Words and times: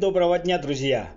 Доброго 0.00 0.38
дня, 0.38 0.56
друзья! 0.56 1.10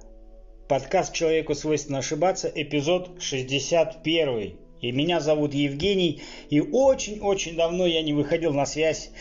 Подкаст 0.67 1.13
«Человеку 1.13 1.55
свойственно 1.55 1.99
ошибаться», 1.99 2.51
эпизод 2.53 3.11
61. 3.21 4.57
И 4.81 4.91
меня 4.91 5.21
зовут 5.21 5.53
Евгений, 5.53 6.21
и 6.49 6.59
очень-очень 6.59 7.55
давно 7.55 7.85
я 7.85 8.01
не 8.01 8.11
выходил 8.11 8.53
на 8.53 8.65
связь 8.65 9.11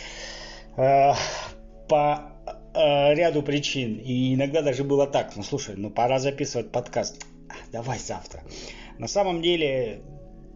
э, 0.77 1.13
по 1.89 2.33
э, 2.75 3.15
ряду 3.15 3.45
причин. 3.45 3.99
И 3.99 4.35
иногда 4.35 4.63
даже 4.63 4.83
было 4.83 5.07
так, 5.07 5.37
ну 5.37 5.45
слушай, 5.45 5.77
ну 5.77 5.91
пора 5.91 6.19
записывать 6.19 6.73
подкаст. 6.73 7.25
Давай 7.71 8.01
завтра. 8.01 8.43
На 8.99 9.07
самом 9.07 9.43
деле 9.43 10.03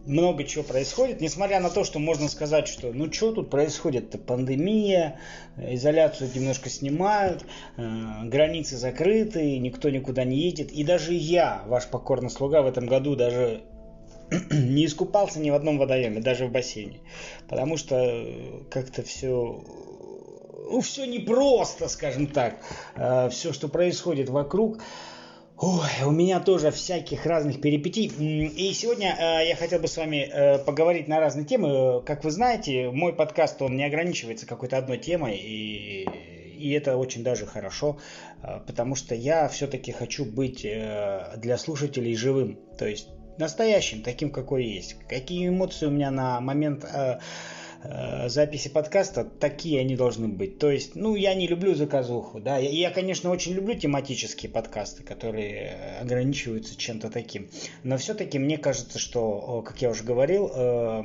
много 0.07 0.43
чего 0.43 0.63
происходит, 0.63 1.21
несмотря 1.21 1.59
на 1.59 1.69
то, 1.69 1.83
что 1.83 1.99
можно 1.99 2.29
сказать, 2.29 2.67
что 2.67 2.91
ну 2.93 3.11
что 3.11 3.33
тут 3.33 3.49
происходит-то, 3.49 4.17
пандемия, 4.17 5.19
изоляцию 5.57 6.29
немножко 6.33 6.69
снимают, 6.69 7.45
э, 7.77 7.81
границы 8.23 8.77
закрыты, 8.77 9.59
никто 9.59 9.89
никуда 9.89 10.23
не 10.23 10.37
едет, 10.37 10.71
и 10.71 10.83
даже 10.83 11.13
я, 11.13 11.63
ваш 11.67 11.87
покорный 11.87 12.29
слуга, 12.29 12.61
в 12.61 12.67
этом 12.67 12.87
году 12.87 13.15
даже 13.15 13.63
не 14.51 14.85
искупался 14.85 15.39
ни 15.39 15.49
в 15.49 15.55
одном 15.55 15.77
водоеме, 15.77 16.21
даже 16.21 16.47
в 16.47 16.51
бассейне, 16.51 16.99
потому 17.47 17.77
что 17.77 18.25
как-то 18.69 19.03
все 19.03 19.61
ну, 20.69 20.81
все 20.81 21.05
непросто, 21.05 21.87
скажем 21.87 22.27
так, 22.27 22.57
э, 22.95 23.29
все, 23.29 23.53
что 23.53 23.67
происходит 23.67 24.29
вокруг. 24.29 24.79
Ой, 25.59 25.89
у 26.05 26.11
меня 26.11 26.39
тоже 26.39 26.69
всяких 26.69 27.25
разных 27.25 27.59
перипетий. 27.59 28.05
И 28.05 28.73
сегодня 28.73 29.15
э, 29.17 29.47
я 29.47 29.55
хотел 29.55 29.79
бы 29.79 29.87
с 29.87 29.97
вами 29.97 30.29
э, 30.31 30.59
поговорить 30.59 31.07
на 31.07 31.19
разные 31.19 31.47
темы. 31.47 32.03
Как 32.05 32.23
вы 32.23 32.29
знаете, 32.29 32.91
мой 32.91 33.11
подкаст, 33.11 33.59
он 33.63 33.75
не 33.75 33.83
ограничивается 33.83 34.45
какой-то 34.45 34.77
одной 34.77 34.99
темой. 34.99 35.35
И, 35.37 36.07
и 36.59 36.71
это 36.73 36.95
очень 36.95 37.23
даже 37.23 37.47
хорошо, 37.47 37.97
э, 38.43 38.59
потому 38.67 38.93
что 38.93 39.15
я 39.15 39.47
все-таки 39.47 39.91
хочу 39.91 40.25
быть 40.25 40.63
э, 40.63 41.33
для 41.37 41.57
слушателей 41.57 42.15
живым. 42.15 42.59
То 42.77 42.85
есть 42.85 43.07
настоящим, 43.39 44.03
таким, 44.03 44.29
какой 44.29 44.63
есть. 44.63 44.95
Какие 45.09 45.49
эмоции 45.49 45.87
у 45.87 45.91
меня 45.91 46.11
на 46.11 46.39
момент... 46.39 46.85
Э, 46.85 47.17
Э, 47.83 48.27
записи 48.27 48.69
подкаста, 48.69 49.23
такие 49.23 49.79
они 49.79 49.95
должны 49.95 50.27
быть. 50.27 50.57
То 50.57 50.71
есть, 50.71 50.95
ну, 50.95 51.15
я 51.15 51.35
не 51.35 51.47
люблю 51.47 51.75
заказуху, 51.75 52.39
да. 52.39 52.57
Я, 52.57 52.69
я, 52.69 52.91
конечно, 52.91 53.29
очень 53.29 53.53
люблю 53.53 53.75
тематические 53.75 54.51
подкасты, 54.51 55.03
которые 55.03 55.99
ограничиваются 56.01 56.75
чем-то 56.75 57.09
таким. 57.09 57.49
Но 57.83 57.97
все-таки 57.97 58.39
мне 58.39 58.57
кажется, 58.57 58.97
что, 58.97 59.61
как 59.65 59.81
я 59.81 59.89
уже 59.89 60.03
говорил, 60.03 60.51
э, 60.53 61.03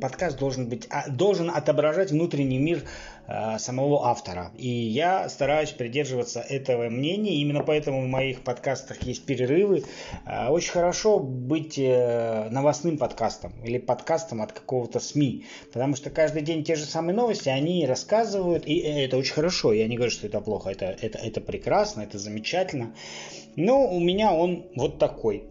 подкаст 0.00 0.38
должен 0.38 0.68
быть, 0.68 0.86
а, 0.90 1.08
должен 1.10 1.50
отображать 1.50 2.10
внутренний 2.12 2.58
мир 2.58 2.84
Э, 2.84 3.13
самого 3.58 4.06
автора. 4.06 4.52
И 4.56 4.68
я 4.68 5.28
стараюсь 5.28 5.70
придерживаться 5.70 6.40
этого 6.40 6.88
мнения. 6.90 7.36
Именно 7.36 7.62
поэтому 7.62 8.02
в 8.02 8.06
моих 8.06 8.42
подкастах 8.42 9.02
есть 9.02 9.24
перерывы. 9.24 9.84
Э, 10.26 10.48
очень 10.48 10.72
хорошо 10.72 11.18
быть 11.18 11.78
э, 11.78 12.48
новостным 12.50 12.98
подкастом 12.98 13.52
или 13.64 13.78
подкастом 13.78 14.42
от 14.42 14.52
какого-то 14.52 15.00
СМИ. 15.00 15.46
Потому 15.72 15.96
что 15.96 16.10
каждый 16.10 16.42
день 16.42 16.64
те 16.64 16.76
же 16.76 16.84
самые 16.84 17.14
новости, 17.14 17.48
они 17.48 17.86
рассказывают. 17.86 18.66
И 18.66 18.78
это 18.78 19.16
очень 19.16 19.34
хорошо. 19.34 19.72
Я 19.72 19.88
не 19.88 19.96
говорю, 19.96 20.10
что 20.10 20.26
это 20.26 20.40
плохо. 20.40 20.70
Это, 20.70 20.86
это, 20.86 21.18
это 21.18 21.40
прекрасно, 21.40 22.02
это 22.02 22.18
замечательно. 22.18 22.94
Но 23.56 23.86
у 23.88 24.00
меня 24.00 24.32
он 24.32 24.66
вот 24.74 24.98
такой. 24.98 25.44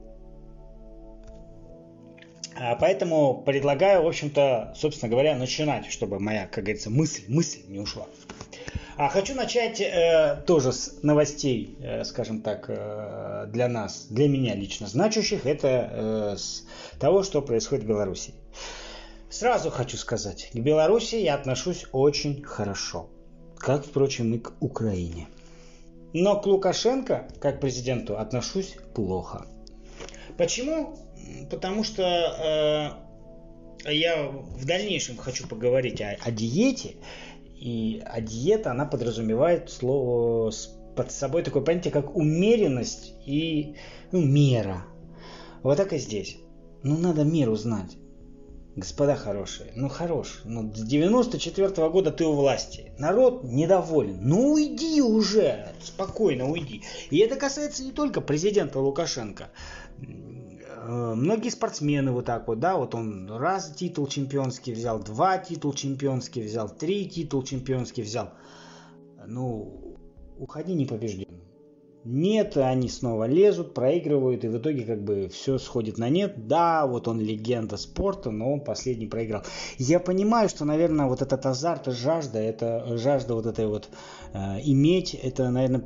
А, 2.55 2.75
поэтому 2.75 3.41
предлагаю, 3.45 4.03
в 4.03 4.07
общем-то, 4.07 4.73
собственно 4.75 5.09
говоря, 5.09 5.35
начинать, 5.35 5.87
чтобы 5.91 6.19
моя, 6.19 6.47
как 6.47 6.65
говорится, 6.65 6.89
мысль, 6.89 7.23
мысль 7.27 7.61
не 7.67 7.79
ушла. 7.79 8.05
А 8.95 9.09
хочу 9.09 9.33
начать 9.33 9.81
э, 9.81 10.43
тоже 10.45 10.71
с 10.71 11.01
новостей, 11.01 11.75
э, 11.81 12.03
скажем 12.03 12.41
так, 12.41 12.65
э, 12.67 13.47
для 13.47 13.67
нас, 13.67 14.05
для 14.09 14.29
меня 14.29 14.53
лично 14.53 14.87
значащих. 14.87 15.47
Это 15.47 15.89
э, 15.91 16.37
с 16.37 16.63
того, 16.99 17.23
что 17.23 17.41
происходит 17.41 17.85
в 17.85 17.87
Беларуси. 17.87 18.33
Сразу 19.31 19.71
хочу 19.71 19.97
сказать, 19.97 20.51
к 20.53 20.59
Беларуси 20.59 21.15
я 21.15 21.33
отношусь 21.33 21.87
очень 21.91 22.43
хорошо, 22.43 23.09
как, 23.57 23.83
впрочем, 23.83 24.35
и 24.35 24.37
к 24.37 24.53
Украине. 24.59 25.27
Но 26.13 26.39
к 26.39 26.45
Лукашенко, 26.45 27.27
как 27.41 27.59
президенту, 27.59 28.19
отношусь 28.19 28.75
плохо. 28.93 29.47
Почему? 30.37 30.95
Потому 31.49 31.83
что 31.83 32.97
э, 33.85 33.91
я 33.91 34.27
в 34.27 34.65
дальнейшем 34.65 35.17
хочу 35.17 35.47
поговорить 35.47 36.01
о, 36.01 36.17
о 36.19 36.31
диете. 36.31 36.95
И 37.55 38.01
а 38.05 38.19
диета, 38.21 38.71
она 38.71 38.85
подразумевает 38.85 39.69
слово 39.69 40.51
под 40.95 41.11
собой 41.11 41.43
такое 41.43 41.63
понятие, 41.63 41.91
как 41.93 42.15
умеренность 42.15 43.13
и 43.25 43.75
ну, 44.11 44.21
мера. 44.21 44.85
Вот 45.61 45.77
так 45.77 45.93
и 45.93 45.97
здесь. 45.97 46.37
Ну, 46.83 46.97
надо 46.97 47.23
меру 47.23 47.55
знать. 47.55 47.97
Господа 48.75 49.15
хорошие, 49.15 49.71
ну 49.75 49.87
хорош, 49.87 50.41
ну 50.45 50.73
с 50.73 50.79
94 50.79 51.67
-го 51.67 51.91
года 51.91 52.11
ты 52.11 52.25
у 52.25 52.33
власти, 52.33 52.91
народ 52.97 53.43
недоволен, 53.43 54.17
ну 54.23 54.53
уйди 54.53 54.99
уже, 54.99 55.67
спокойно 55.79 56.49
уйди. 56.49 56.81
И 57.11 57.19
это 57.19 57.35
касается 57.35 57.83
не 57.83 57.91
только 57.91 58.19
президента 58.19 58.79
Лукашенко. 58.79 59.49
Э, 60.85 61.13
многие 61.15 61.49
спортсмены 61.49 62.11
вот 62.11 62.25
так 62.25 62.47
вот, 62.47 62.59
да, 62.59 62.75
вот 62.75 62.93
он 62.93 63.31
раз 63.31 63.71
титул 63.71 64.07
чемпионский 64.07 64.73
взял, 64.73 64.99
два 64.99 65.37
титул 65.37 65.73
чемпионский 65.73 66.43
взял, 66.43 66.69
три 66.69 67.07
титул 67.07 67.43
чемпионский 67.43 68.03
взял. 68.03 68.31
Ну, 69.25 69.97
уходи 70.37 70.73
непобежденным. 70.73 71.39
Нет, 72.05 72.57
они 72.57 72.89
снова 72.89 73.27
лезут, 73.27 73.73
проигрывают, 73.73 74.43
и 74.43 74.49
в 74.49 74.57
итоге 74.57 74.83
как 74.83 75.01
бы 75.05 75.29
все 75.29 75.57
сходит 75.57 75.97
на 75.97 76.09
нет. 76.09 76.47
Да, 76.47 76.85
вот 76.85 77.07
он 77.07 77.21
легенда 77.21 77.77
спорта, 77.77 78.29
но 78.29 78.51
он 78.51 78.59
последний 78.59 79.07
проиграл. 79.07 79.43
Я 79.77 80.01
понимаю, 80.01 80.49
что, 80.49 80.65
наверное, 80.65 81.05
вот 81.05 81.21
этот 81.21 81.45
азарт, 81.45 81.85
жажда, 81.87 82.39
это 82.39 82.97
жажда 82.97 83.35
вот 83.35 83.45
этой 83.45 83.67
вот 83.67 83.87
э, 84.33 84.59
иметь, 84.65 85.13
это, 85.13 85.49
наверное, 85.49 85.85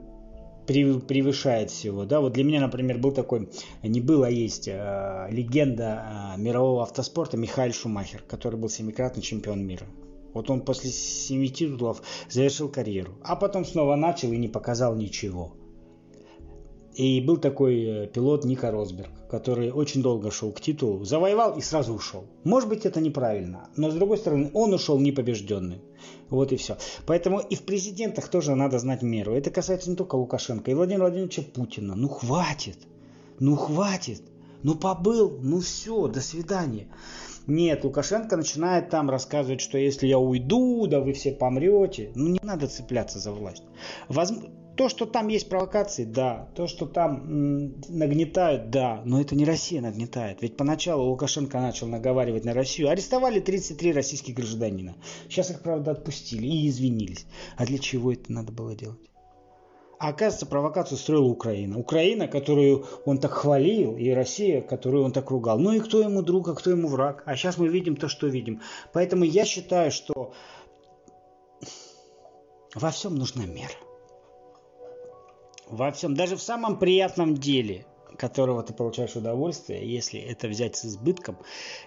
превышает 0.68 1.72
всего. 1.72 2.06
Да, 2.06 2.20
вот 2.20 2.34
для 2.34 2.44
меня, 2.44 2.62
например, 2.62 2.98
был 2.98 3.12
такой, 3.12 3.50
не 3.84 4.02
было, 4.02 4.28
а 4.28 4.30
есть 4.30 4.68
э, 4.68 5.28
легенда 5.32 6.36
э, 6.38 6.42
мирового 6.42 6.84
автоспорта 6.84 7.38
Михаил 7.38 7.74
Шумахер, 7.74 8.22
который 8.28 8.60
был 8.60 8.70
семикратный 8.70 9.24
чемпион 9.24 9.66
мира. 9.66 9.88
Вот 10.34 10.50
он 10.50 10.62
после 10.62 10.92
семи 10.92 11.50
титулов 11.50 12.04
завершил 12.30 12.70
карьеру, 12.70 13.14
а 13.24 13.36
потом 13.36 13.66
снова 13.66 13.96
начал 13.96 14.32
и 14.32 14.38
не 14.38 14.48
показал 14.48 14.96
ничего. 14.96 15.56
И 16.98 17.22
был 17.22 17.38
такой 17.38 17.84
э, 17.84 18.08
пилот 18.08 18.44
Ника 18.44 18.72
Росберг, 18.72 19.12
который 19.30 19.72
очень 19.72 20.02
долго 20.02 20.32
шел 20.32 20.52
к 20.52 20.60
титулу, 20.60 21.06
завоевал 21.06 21.56
и 21.56 21.62
сразу 21.62 21.94
ушел. 21.94 22.26
Может 22.44 22.70
быть, 22.70 22.88
это 22.88 23.00
неправильно, 23.00 23.70
но 23.76 23.92
с 23.92 23.94
другой 23.94 24.18
стороны, 24.18 24.50
он 24.56 24.74
ушел 24.74 25.00
непобежденным. 25.00 25.80
Вот 26.32 26.52
и 26.52 26.56
все. 26.56 26.76
Поэтому 27.06 27.40
и 27.40 27.54
в 27.54 27.62
президентах 27.62 28.30
тоже 28.30 28.56
надо 28.56 28.80
знать 28.80 29.04
меру. 29.04 29.36
Это 29.36 29.52
касается 29.52 29.92
не 29.92 29.96
только 29.96 30.16
Лукашенко, 30.16 30.72
и 30.72 30.74
Владимира 30.74 31.04
Владимировича 31.06 31.44
Путина. 31.44 31.94
Ну 31.94 32.08
хватит, 32.08 32.80
ну 33.40 33.56
хватит, 33.56 34.24
ну 34.64 34.74
побыл, 34.74 35.38
ну 35.40 35.60
все, 35.60 36.08
до 36.08 36.20
свидания. 36.20 36.88
Нет, 37.46 37.84
Лукашенко 37.84 38.36
начинает 38.38 38.90
там 38.90 39.12
рассказывать, 39.12 39.62
что 39.62 39.78
если 39.78 40.08
я 40.08 40.18
уйду, 40.18 40.88
да 40.88 41.00
вы 41.00 41.14
все 41.14 41.32
помрете. 41.32 42.12
Ну 42.16 42.28
не 42.28 42.40
надо 42.42 42.66
цепляться 42.68 43.20
за 43.20 43.32
власть. 43.32 43.64
Возможно, 44.10 44.50
то, 44.78 44.90
что 44.90 45.08
там 45.08 45.28
есть 45.28 45.50
провокации, 45.50 46.06
да. 46.06 46.50
То, 46.56 46.68
что 46.68 46.86
там 46.86 47.74
нагнетают, 47.90 48.70
да. 48.70 49.02
Но 49.06 49.20
это 49.20 49.36
не 49.36 49.44
Россия 49.44 49.82
нагнетает. 49.82 50.42
Ведь 50.42 50.56
поначалу 50.56 51.10
Лукашенко 51.10 51.60
начал 51.60 51.88
наговаривать 51.88 52.46
на 52.46 52.54
Россию. 52.54 52.90
Арестовали 52.90 53.40
33 53.40 53.92
российских 53.92 54.36
гражданина. 54.36 54.96
Сейчас 55.28 55.50
их, 55.50 55.62
правда, 55.62 55.92
отпустили 55.92 56.46
и 56.46 56.70
извинились. 56.70 57.26
А 57.58 57.66
для 57.66 57.80
чего 57.80 58.14
это 58.14 58.32
надо 58.32 58.52
было 58.52 58.76
делать? 58.76 59.00
А 60.00 60.10
оказывается, 60.10 60.46
провокацию 60.46 61.00
строила 61.00 61.26
Украина. 61.26 61.80
Украина, 61.80 62.28
которую 62.28 62.86
он 63.06 63.18
так 63.18 63.32
хвалил, 63.32 63.98
и 63.98 64.12
Россия, 64.12 64.62
которую 64.62 65.04
он 65.04 65.12
так 65.12 65.32
ругал. 65.32 65.58
Ну 65.58 65.72
и 65.72 65.80
кто 65.80 66.02
ему 66.02 66.22
друг, 66.22 66.50
а 66.50 66.54
кто 66.54 66.70
ему 66.70 66.88
враг. 66.88 67.24
А 67.26 67.36
сейчас 67.36 67.58
мы 67.58 67.68
видим 67.68 67.96
то, 67.96 68.08
что 68.08 68.28
видим. 68.28 68.62
Поэтому 68.94 69.24
я 69.24 69.44
считаю, 69.44 69.90
что 69.92 70.34
во 72.76 72.92
всем 72.92 73.16
нужна 73.16 73.48
мера 73.48 73.74
во 75.70 75.92
всем, 75.92 76.16
даже 76.16 76.36
в 76.36 76.42
самом 76.42 76.80
приятном 76.80 77.36
деле, 77.36 77.86
которого 78.18 78.64
ты 78.64 78.74
получаешь 78.74 79.16
удовольствие, 79.16 79.90
если 79.90 80.20
это 80.20 80.48
взять 80.48 80.76
с 80.76 80.86
избытком, 80.86 81.38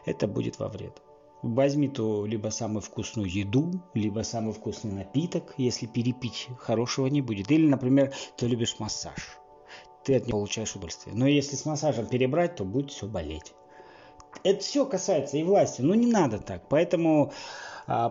это 0.05 0.27
будет 0.27 0.59
во 0.59 0.69
вред. 0.69 1.03
Возьми 1.43 1.89
ту 1.89 2.27
либо 2.27 2.49
самую 2.49 2.83
вкусную 2.83 3.31
еду, 3.31 3.83
либо 3.95 4.21
самый 4.21 4.53
вкусный 4.53 4.93
напиток, 4.93 5.55
если 5.57 5.87
перепить, 5.87 6.49
хорошего 6.59 7.07
не 7.07 7.23
будет. 7.23 7.51
Или, 7.51 7.67
например, 7.67 8.13
ты 8.37 8.47
любишь 8.47 8.77
массаж, 8.79 9.39
ты 10.05 10.17
от 10.17 10.27
него 10.27 10.39
получаешь 10.39 10.73
удовольствие. 10.73 11.17
Но 11.17 11.27
если 11.27 11.57
с 11.57 11.65
массажем 11.65 12.07
перебрать, 12.07 12.57
то 12.57 12.65
будет 12.65 12.91
все 12.91 13.07
болеть. 13.07 13.55
Это 14.45 14.61
все 14.61 14.85
касается 14.85 15.39
и 15.39 15.43
власти, 15.43 15.81
но 15.81 15.95
не 15.95 16.07
надо 16.07 16.39
так. 16.39 16.69
Поэтому 16.69 17.33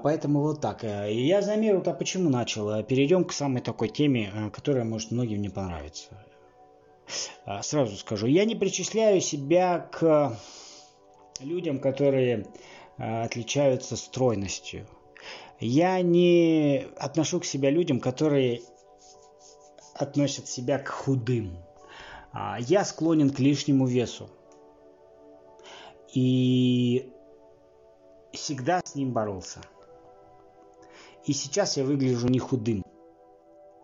поэтому 0.03 0.41
вот 0.41 0.59
так. 0.59 0.83
Э, 0.83 1.07
я 1.09 1.41
замеру-то 1.41 1.93
почему 1.93 2.29
начал. 2.29 2.83
Перейдем 2.83 3.23
к 3.23 3.31
самой 3.31 3.61
такой 3.61 3.87
теме, 3.87 4.29
э, 4.33 4.49
которая 4.49 4.83
может 4.83 5.11
многим 5.11 5.41
не 5.41 5.49
понравиться. 5.49 6.09
А, 7.45 7.63
сразу 7.63 7.95
скажу, 7.95 8.27
я 8.27 8.45
не 8.45 8.55
причисляю 8.55 9.21
себя 9.21 9.79
к 9.79 10.37
людям, 11.39 11.79
которые 11.79 12.45
э, 12.97 13.23
отличаются 13.23 13.95
стройностью. 13.95 14.85
Я 15.59 16.01
не 16.01 16.87
отношу 16.97 17.39
к 17.39 17.45
себе 17.45 17.69
людям, 17.69 17.99
которые 17.99 18.61
относят 19.93 20.47
себя 20.47 20.79
к 20.79 20.89
худым. 20.89 21.57
А, 22.31 22.57
я 22.59 22.85
склонен 22.85 23.29
к 23.29 23.39
лишнему 23.39 23.85
весу. 23.85 24.29
И 26.13 27.11
всегда 28.33 28.81
с 28.83 28.95
ним 28.95 29.11
боролся. 29.11 29.61
И 31.25 31.33
сейчас 31.33 31.77
я 31.77 31.83
выгляжу 31.83 32.27
не 32.27 32.39
худым. 32.39 32.83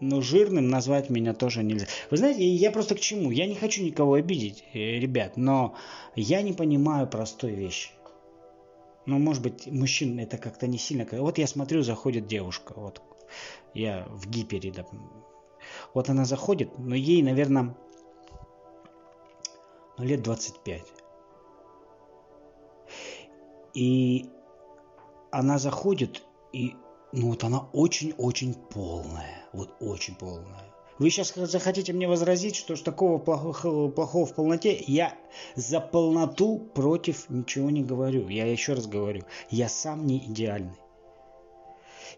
Но 0.01 0.21
жирным 0.21 0.68
назвать 0.68 1.09
меня 1.09 1.33
тоже 1.33 1.63
нельзя. 1.63 1.88
Вы 2.12 2.18
знаете, 2.18 2.45
я 2.45 2.71
просто 2.71 2.95
к 2.95 3.00
чему? 3.00 3.31
Я 3.31 3.47
не 3.47 3.56
хочу 3.56 3.83
никого 3.83 4.15
обидеть, 4.15 4.63
э, 4.74 5.00
ребят, 5.00 5.38
но 5.38 5.75
я 6.15 6.42
не 6.42 6.53
понимаю 6.53 7.07
простой 7.07 7.51
вещи. 7.51 7.92
Ну, 9.06 9.19
может 9.19 9.42
быть, 9.42 9.68
мужчин 9.68 10.19
это 10.19 10.38
как-то 10.38 10.68
не 10.68 10.77
сильно... 10.77 11.07
Вот 11.12 11.38
я 11.38 11.48
смотрю, 11.48 11.81
заходит 11.81 12.27
девушка, 12.27 12.74
вот 12.75 13.01
я 13.74 14.06
в 14.09 14.27
гипере, 14.27 14.71
да, 14.71 14.86
вот 15.94 16.09
она 16.09 16.25
заходит, 16.25 16.77
но 16.77 16.95
ей, 16.95 17.21
наверное, 17.21 17.75
ну, 19.98 20.03
лет 20.03 20.24
25. 20.24 20.83
И 23.74 24.30
она 25.37 25.57
заходит, 25.57 26.23
и 26.53 26.75
ну 27.11 27.29
вот 27.29 27.43
она 27.43 27.67
очень-очень 27.73 28.53
полная. 28.53 29.43
Вот 29.51 29.75
очень 29.81 30.15
полная. 30.15 30.63
Вы 30.97 31.09
сейчас 31.09 31.33
захотите 31.35 31.91
мне 31.91 32.07
возразить, 32.07 32.55
что 32.55 32.75
ж 32.75 32.79
такого 32.79 33.17
плохого, 33.17 33.89
плохого 33.89 34.25
в 34.25 34.33
полноте? 34.33 34.81
Я 34.87 35.13
за 35.55 35.81
полноту 35.81 36.59
против 36.73 37.29
ничего 37.29 37.69
не 37.69 37.83
говорю. 37.83 38.29
Я 38.29 38.45
еще 38.45 38.73
раз 38.73 38.87
говорю, 38.87 39.23
я 39.49 39.67
сам 39.67 40.07
не 40.07 40.19
идеальный. 40.19 40.77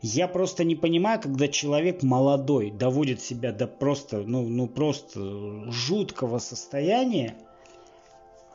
Я 0.04 0.28
просто 0.28 0.64
не 0.64 0.76
понимаю, 0.76 1.20
когда 1.20 1.48
человек 1.48 2.04
молодой 2.04 2.70
доводит 2.70 3.20
себя 3.20 3.52
до 3.52 3.66
просто, 3.66 4.18
ну, 4.18 4.48
ну 4.48 4.68
просто 4.68 5.72
жуткого 5.72 6.38
состояния, 6.38 7.36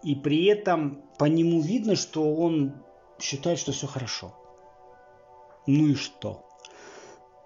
и 0.04 0.14
при 0.14 0.44
этом 0.44 1.02
по 1.18 1.24
нему 1.24 1.60
видно, 1.60 1.96
что 1.96 2.32
он 2.32 2.74
считает, 3.18 3.58
что 3.58 3.72
все 3.72 3.88
хорошо. 3.88 4.32
Ну 5.66 5.88
и 5.88 5.94
что? 5.94 6.44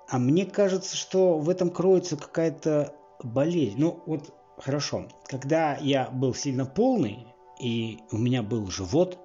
А 0.09 0.19
мне 0.19 0.47
кажется, 0.47 0.97
что 0.97 1.39
в 1.39 1.51
этом 1.51 1.71
кроется 1.71 2.17
какая-то 2.17 2.95
болезнь. 3.23 3.77
Ну 3.79 4.03
вот 4.07 4.33
хорошо, 4.59 5.09
когда 5.27 5.77
я 5.77 6.09
был 6.11 6.35
сильно 6.35 6.65
полный 6.65 7.27
и 7.61 7.99
у 8.13 8.19
меня 8.19 8.43
был 8.43 8.67
живот, 8.71 9.19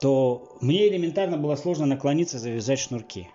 то 0.00 0.56
мне 0.60 0.88
элементарно 0.88 1.36
было 1.36 1.56
сложно 1.56 1.86
наклониться, 1.86 2.38
завязать 2.38 2.78
шнурки. 2.78 3.28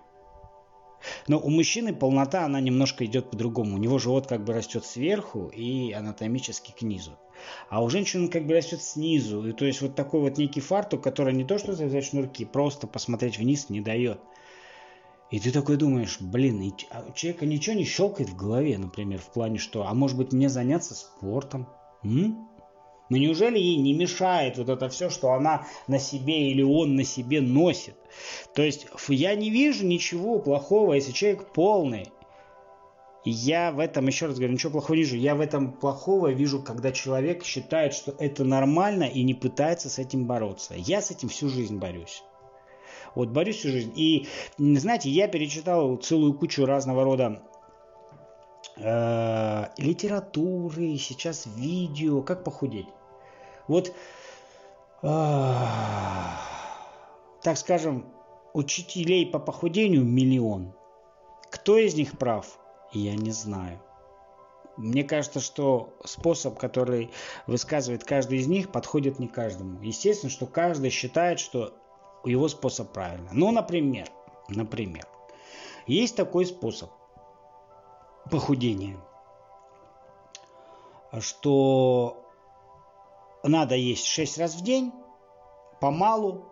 Но 1.27 1.39
у 1.39 1.49
мужчины 1.49 1.93
полнота, 1.93 2.45
она 2.45 2.59
немножко 2.59 3.05
идет 3.05 3.29
по-другому. 3.29 3.75
У 3.75 3.79
него 3.79 3.99
живот 3.99 4.25
как 4.25 4.43
бы 4.43 4.53
растет 4.53 4.85
сверху 4.85 5.47
и 5.47 5.91
анатомически 5.91 6.71
к 6.71 6.81
низу. 6.81 7.11
А 7.69 7.83
у 7.83 7.89
женщин 7.89 8.29
как 8.29 8.47
бы 8.47 8.55
растет 8.55 8.81
снизу. 8.81 9.47
И 9.47 9.51
то 9.51 9.65
есть 9.65 9.81
вот 9.81 9.95
такой 9.95 10.21
вот 10.21 10.39
некий 10.39 10.61
фартук, 10.61 11.03
который 11.03 11.33
не 11.33 11.43
то 11.43 11.59
что 11.59 11.73
завязать 11.73 12.05
шнурки, 12.05 12.45
просто 12.45 12.87
посмотреть 12.87 13.37
вниз 13.37 13.69
не 13.69 13.81
дает. 13.81 14.19
И 15.31 15.39
ты 15.39 15.51
такой 15.51 15.77
думаешь, 15.77 16.17
блин, 16.21 16.73
а 16.91 17.03
у 17.09 17.13
человека 17.13 17.45
ничего 17.45 17.75
не 17.75 17.83
щелкает 17.83 18.29
в 18.29 18.35
голове, 18.35 18.77
например, 18.77 19.19
в 19.19 19.31
плане 19.31 19.57
что, 19.57 19.87
а 19.87 19.93
может 19.93 20.17
быть 20.17 20.31
мне 20.31 20.49
заняться 20.49 20.93
спортом? 20.93 21.67
М? 22.03 22.47
Но 23.09 23.17
неужели 23.17 23.59
ей 23.59 23.77
не 23.77 23.93
мешает 23.93 24.57
вот 24.57 24.69
это 24.69 24.89
все, 24.89 25.09
что 25.09 25.33
она 25.33 25.67
на 25.87 25.99
себе 25.99 26.49
или 26.49 26.63
он 26.63 26.95
на 26.95 27.03
себе 27.03 27.41
носит? 27.41 27.95
То 28.53 28.63
есть 28.63 28.87
я 29.09 29.35
не 29.35 29.49
вижу 29.49 29.85
ничего 29.85 30.39
плохого, 30.39 30.93
если 30.93 31.11
человек 31.11 31.51
полный. 31.53 32.07
Я 33.23 33.71
в 33.71 33.79
этом, 33.79 34.07
еще 34.07 34.27
раз 34.27 34.35
говорю, 34.35 34.53
ничего 34.53 34.73
плохого 34.73 34.95
не 34.95 35.03
вижу. 35.03 35.17
Я 35.17 35.35
в 35.35 35.41
этом 35.41 35.73
плохого 35.73 36.31
вижу, 36.31 36.61
когда 36.61 36.91
человек 36.91 37.43
считает, 37.43 37.93
что 37.93 38.15
это 38.19 38.43
нормально 38.43 39.03
и 39.03 39.23
не 39.23 39.33
пытается 39.33 39.89
с 39.89 39.97
этим 39.97 40.25
бороться. 40.25 40.75
Я 40.75 41.01
с 41.01 41.09
этим 41.09 41.29
всю 41.29 41.49
жизнь 41.49 41.77
борюсь. 41.77 42.23
Вот 43.15 43.29
борюсь 43.29 43.57
всю 43.57 43.69
жизнь. 43.69 43.93
И, 43.95 44.27
знаете, 44.57 45.09
я 45.09 45.27
перечитал 45.27 45.95
целую 45.95 46.33
кучу 46.33 46.65
разного 46.65 47.03
рода 47.03 47.41
э, 48.77 49.65
литературы, 49.77 50.97
сейчас 50.97 51.45
видео, 51.55 52.21
как 52.21 52.43
похудеть. 52.43 52.87
Вот, 53.67 53.93
э, 55.01 55.53
так 57.41 57.57
скажем, 57.57 58.05
учителей 58.53 59.25
по 59.25 59.39
похудению 59.39 60.03
миллион. 60.03 60.73
Кто 61.49 61.77
из 61.77 61.95
них 61.95 62.17
прав? 62.17 62.59
Я 62.91 63.15
не 63.15 63.31
знаю. 63.31 63.79
Мне 64.77 65.03
кажется, 65.05 65.39
что 65.39 65.93
способ, 66.03 66.57
который 66.57 67.11
высказывает 67.47 68.03
каждый 68.03 68.39
из 68.39 68.47
них, 68.47 68.71
подходит 68.71 69.19
не 69.19 69.27
каждому. 69.27 69.81
Естественно, 69.81 70.29
что 70.29 70.45
каждый 70.47 70.89
считает, 70.89 71.39
что 71.39 71.73
его 72.25 72.47
способ 72.47 72.91
правильный. 72.91 73.29
Ну, 73.31 73.51
например, 73.51 74.07
например, 74.49 75.07
есть 75.87 76.15
такой 76.15 76.45
способ 76.45 76.89
похудения, 78.29 78.97
что 81.19 82.25
надо 83.43 83.75
есть 83.75 84.05
6 84.05 84.37
раз 84.39 84.55
в 84.55 84.63
день, 84.63 84.91
помалу 85.79 86.45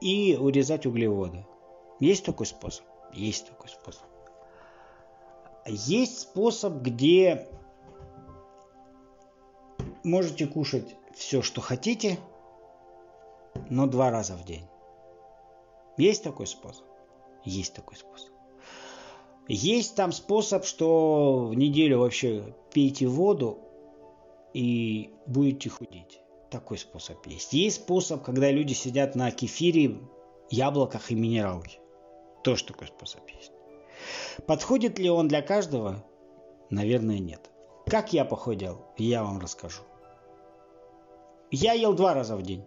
и 0.00 0.36
урезать 0.36 0.86
углеводы. 0.86 1.46
Есть 2.00 2.24
такой 2.24 2.46
способ? 2.46 2.84
Есть 3.12 3.48
такой 3.48 3.68
способ. 3.68 4.02
Есть 5.66 6.20
способ, 6.20 6.74
где 6.74 7.48
можете 10.02 10.46
кушать 10.46 10.96
все, 11.14 11.42
что 11.42 11.60
хотите, 11.60 12.18
но 13.70 13.86
два 13.86 14.10
раза 14.10 14.36
в 14.36 14.44
день. 14.44 14.66
Есть 15.96 16.24
такой 16.24 16.46
способ? 16.46 16.84
Есть 17.44 17.74
такой 17.74 17.96
способ. 17.96 18.30
Есть 19.46 19.94
там 19.94 20.12
способ, 20.12 20.64
что 20.64 21.46
в 21.46 21.54
неделю 21.54 21.98
вообще 21.98 22.54
пейте 22.72 23.06
воду 23.06 23.58
и 24.54 25.10
будете 25.26 25.68
худеть. 25.68 26.20
Такой 26.50 26.78
способ 26.78 27.24
есть. 27.26 27.52
Есть 27.52 27.82
способ, 27.82 28.22
когда 28.22 28.50
люди 28.50 28.72
сидят 28.72 29.14
на 29.14 29.30
кефире, 29.30 29.98
яблоках 30.50 31.10
и 31.10 31.14
минералке. 31.14 31.78
Тоже 32.42 32.64
такой 32.64 32.86
способ 32.86 33.28
есть. 33.30 33.52
Подходит 34.46 34.98
ли 34.98 35.10
он 35.10 35.28
для 35.28 35.42
каждого? 35.42 36.04
Наверное, 36.70 37.18
нет. 37.18 37.50
Как 37.86 38.12
я 38.12 38.24
похудел, 38.24 38.86
я 38.96 39.22
вам 39.24 39.40
расскажу. 39.40 39.82
Я 41.50 41.72
ел 41.74 41.92
два 41.92 42.14
раза 42.14 42.36
в 42.36 42.42
день. 42.42 42.64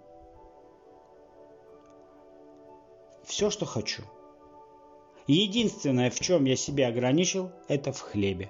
Все, 3.27 3.50
что 3.50 3.65
хочу. 3.65 4.03
Единственное, 5.27 6.10
в 6.10 6.19
чем 6.19 6.46
я 6.46 6.55
себя 6.55 6.88
ограничил, 6.88 7.51
это 7.67 7.91
в 7.91 8.00
хлебе. 8.00 8.50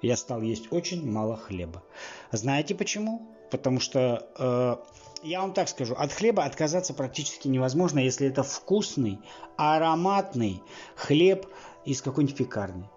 Я 0.00 0.16
стал 0.16 0.42
есть 0.42 0.72
очень 0.72 1.10
мало 1.10 1.36
хлеба. 1.36 1.82
Знаете 2.30 2.76
почему? 2.76 3.34
Потому 3.50 3.80
что, 3.80 4.28
э, 4.38 4.76
я 5.24 5.40
вам 5.40 5.52
так 5.52 5.68
скажу, 5.68 5.94
от 5.94 6.12
хлеба 6.12 6.44
отказаться 6.44 6.94
практически 6.94 7.48
невозможно, 7.48 7.98
если 7.98 8.28
это 8.28 8.44
вкусный, 8.44 9.18
ароматный 9.56 10.62
хлеб 10.94 11.46
из 11.84 12.00
какой-нибудь 12.00 12.36
пекарни. 12.36 12.88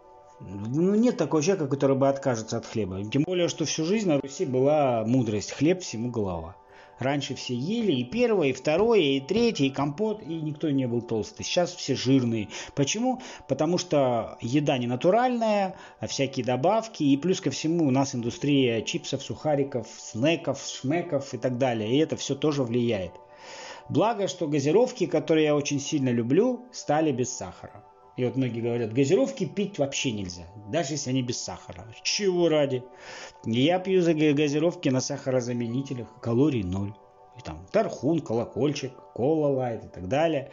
Ну, 0.42 0.94
нет 0.94 1.18
такого 1.18 1.42
человека, 1.42 1.68
который 1.68 1.96
бы 1.96 2.08
откажется 2.08 2.58
от 2.58 2.68
хлеба. 2.68 3.04
Тем 3.04 3.24
более, 3.24 3.48
что 3.48 3.66
всю 3.66 3.84
жизнь 3.84 4.08
на 4.08 4.20
Руси 4.20 4.46
была 4.46 5.04
мудрость. 5.06 5.54
Хлеб 5.54 5.82
всему 5.82 6.12
голова. 6.12 6.56
Раньше 7.02 7.34
все 7.34 7.56
ели 7.56 7.94
и 7.94 8.04
первое, 8.04 8.50
и 8.50 8.54
второе, 8.54 9.00
и 9.00 9.20
третье, 9.20 9.66
и 9.66 9.72
компот, 9.72 10.22
и 10.22 10.36
никто 10.36 10.70
не 10.70 10.88
был 10.88 11.02
толстый. 11.02 11.42
Сейчас 11.42 11.74
все 11.74 11.96
жирные. 11.96 12.50
Почему? 12.76 13.20
Потому 13.48 13.80
что 13.80 14.38
еда 14.40 14.78
не 14.78 14.86
натуральная, 14.86 15.76
а 16.00 16.06
всякие 16.06 16.46
добавки, 16.46 17.02
и 17.02 17.18
плюс 17.18 17.42
ко 17.42 17.50
всему 17.50 17.88
у 17.88 17.92
нас 17.92 18.14
индустрия 18.14 18.84
чипсов, 18.84 19.24
сухариков, 19.24 19.88
снеков, 19.98 20.64
шмеков 20.64 21.34
и 21.34 21.40
так 21.40 21.58
далее. 21.58 21.92
И 21.92 21.98
это 21.98 22.18
все 22.18 22.36
тоже 22.36 22.62
влияет. 22.62 23.14
Благо, 23.90 24.28
что 24.28 24.48
газировки, 24.48 25.08
которые 25.08 25.46
я 25.46 25.56
очень 25.56 25.80
сильно 25.80 26.10
люблю, 26.10 26.68
стали 26.72 27.12
без 27.12 27.36
сахара. 27.36 27.84
И 28.22 28.24
вот 28.24 28.36
многие 28.36 28.62
говорят, 28.62 28.94
газировки 28.94 29.46
пить 29.46 29.80
вообще 29.80 30.12
нельзя, 30.12 30.44
даже 30.68 30.94
если 30.94 31.10
они 31.10 31.24
без 31.24 31.42
сахара. 31.42 31.88
Чего 32.04 32.50
ради? 32.50 32.84
Я 33.46 33.80
пью 33.80 34.04
газировки 34.36 34.90
на 34.90 35.02
сахарозаменителях, 35.02 36.08
калорий 36.22 36.62
ноль. 36.62 36.94
И 37.40 37.42
там 37.42 37.66
тархун, 37.72 38.20
колокольчик, 38.20 38.94
кола 39.16 39.48
лайт 39.48 39.86
и 39.86 39.88
так 39.88 40.08
далее. 40.08 40.52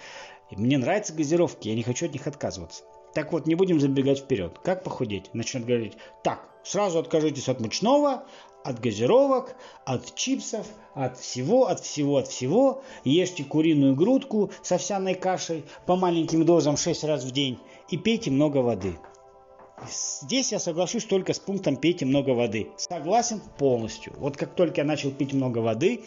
И 0.50 0.56
мне 0.56 0.78
нравятся 0.78 1.12
газировки, 1.12 1.68
я 1.68 1.74
не 1.74 1.82
хочу 1.82 2.06
от 2.06 2.14
них 2.14 2.26
отказываться. 2.26 2.84
Так 3.12 3.32
вот, 3.32 3.46
не 3.46 3.54
будем 3.54 3.80
забегать 3.80 4.20
вперед. 4.20 4.58
Как 4.64 4.82
похудеть? 4.82 5.34
Начнет 5.34 5.66
говорить, 5.66 5.98
так, 6.24 6.48
сразу 6.64 6.98
откажитесь 6.98 7.50
от 7.50 7.60
мучного, 7.60 8.24
от 8.68 8.80
газировок, 8.80 9.56
от 9.86 10.14
чипсов, 10.14 10.66
от 10.94 11.18
всего, 11.18 11.68
от 11.68 11.80
всего, 11.80 12.18
от 12.18 12.28
всего. 12.28 12.82
Ешьте 13.02 13.42
куриную 13.42 13.96
грудку 13.96 14.50
с 14.62 14.70
овсяной 14.72 15.14
кашей 15.14 15.64
по 15.86 15.96
маленьким 15.96 16.44
дозам 16.44 16.76
6 16.76 17.04
раз 17.04 17.24
в 17.24 17.30
день 17.30 17.58
и 17.88 17.96
пейте 17.96 18.30
много 18.30 18.58
воды. 18.58 18.98
Здесь 19.90 20.52
я 20.52 20.58
соглашусь 20.58 21.04
только 21.04 21.32
с 21.32 21.38
пунктом 21.38 21.76
«пейте 21.76 22.04
много 22.04 22.30
воды». 22.30 22.68
Согласен 22.76 23.40
полностью. 23.58 24.12
Вот 24.18 24.36
как 24.36 24.54
только 24.56 24.80
я 24.80 24.84
начал 24.84 25.12
пить 25.12 25.32
много 25.32 25.58
воды, 25.58 26.02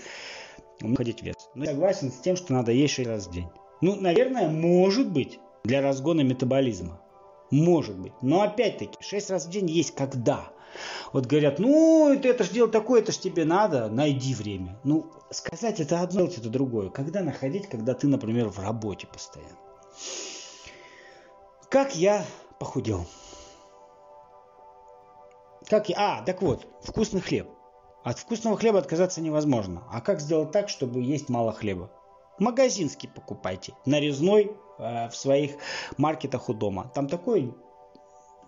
ходить 0.98 1.24
вес. 1.24 1.36
Но 1.56 1.66
согласен 1.66 2.12
с 2.12 2.20
тем, 2.20 2.36
что 2.36 2.54
надо 2.54 2.74
есть 2.74 2.94
6 2.94 3.08
раз 3.10 3.28
в 3.28 3.32
день. 3.32 3.48
Ну, 3.80 3.96
наверное, 3.96 4.50
может 4.50 5.10
быть, 5.10 5.40
для 5.64 5.82
разгона 5.82 6.22
метаболизма. 6.22 7.02
Может 7.50 7.98
быть. 7.98 8.14
Но 8.22 8.42
опять-таки, 8.42 8.98
6 9.00 9.30
раз 9.32 9.46
в 9.48 9.50
день 9.50 9.70
есть 9.70 9.96
когда? 9.96 10.52
Вот 11.14 11.26
говорят, 11.26 11.60
ну, 11.60 12.14
это, 12.14 12.28
это 12.28 12.44
же 12.44 12.52
дело 12.52 12.70
такое, 12.70 13.02
это 13.02 13.12
же 13.12 13.20
тебе 13.20 13.46
надо, 13.46 13.90
найди 13.90 14.34
время. 14.34 14.80
Ну, 14.84 15.12
сказать 15.30 15.80
это 15.80 16.02
одно, 16.02 16.26
это 16.26 16.50
другое. 16.50 16.90
Когда 16.90 17.22
находить, 17.22 17.68
когда 17.68 17.94
ты, 17.94 18.08
например, 18.08 18.50
в 18.50 18.60
работе 18.60 19.08
постоянно. 19.08 19.58
Как 21.70 21.96
я 21.96 22.26
похудел? 22.60 23.06
Как 25.68 25.90
я... 25.90 25.96
А, 25.98 26.22
так 26.24 26.42
вот, 26.42 26.68
вкусный 26.82 27.22
хлеб. 27.22 27.48
От 28.04 28.18
вкусного 28.20 28.58
хлеба 28.58 28.80
отказаться 28.80 29.22
невозможно. 29.22 29.84
А 29.92 30.02
как 30.02 30.20
сделать 30.20 30.52
так, 30.52 30.70
чтобы 30.70 31.02
есть 31.02 31.30
мало 31.30 31.54
хлеба? 31.54 31.92
Магазинский 32.40 33.08
покупайте. 33.08 33.74
Нарезной 33.86 34.58
э, 34.80 35.10
в 35.10 35.16
своих 35.16 35.52
маркетах 35.98 36.50
у 36.50 36.54
дома. 36.54 36.92
Там 36.94 37.08
такой 37.08 37.56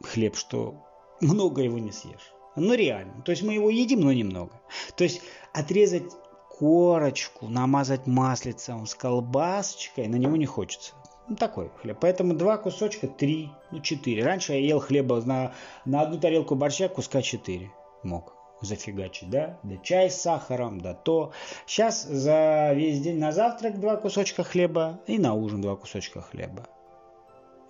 хлеб, 0.03 0.35
что 0.35 0.83
много 1.23 1.61
его 1.61 1.79
не 1.79 1.91
съешь. 1.91 2.33
Ну 2.55 2.73
реально. 2.73 3.21
То 3.23 3.31
есть 3.31 3.43
мы 3.43 3.53
его 3.53 3.69
едим, 3.69 4.01
но 4.01 4.13
немного. 4.13 4.61
То 4.95 5.03
есть 5.03 5.21
отрезать 5.53 6.11
корочку, 6.49 7.47
намазать 7.47 8.05
маслицем 8.05 8.85
с 8.85 8.93
колбасочкой, 8.93 10.07
на 10.07 10.17
него 10.17 10.35
не 10.35 10.45
хочется. 10.45 10.93
Ну, 11.27 11.35
такой 11.35 11.71
хлеб. 11.81 11.97
Поэтому 12.01 12.33
два 12.33 12.57
кусочка, 12.57 13.07
три, 13.07 13.49
ну, 13.71 13.79
четыре. 13.79 14.23
Раньше 14.23 14.53
я 14.53 14.59
ел 14.59 14.79
хлеба 14.79 15.21
на, 15.25 15.53
на 15.85 16.01
одну 16.01 16.19
тарелку 16.19 16.55
борща 16.55 16.89
куска 16.89 17.21
четыре 17.21 17.71
мог 18.03 18.35
зафигачить, 18.61 19.29
да? 19.29 19.59
Да 19.63 19.77
чай 19.77 20.09
с 20.09 20.21
сахаром, 20.21 20.79
да 20.79 20.93
то. 20.93 21.31
Сейчас 21.65 22.03
за 22.03 22.71
весь 22.73 23.01
день 23.01 23.19
на 23.19 23.31
завтрак 23.31 23.79
два 23.79 23.97
кусочка 23.97 24.43
хлеба 24.43 25.01
и 25.07 25.17
на 25.17 25.33
ужин 25.33 25.61
два 25.61 25.75
кусочка 25.75 26.21
хлеба. 26.21 26.67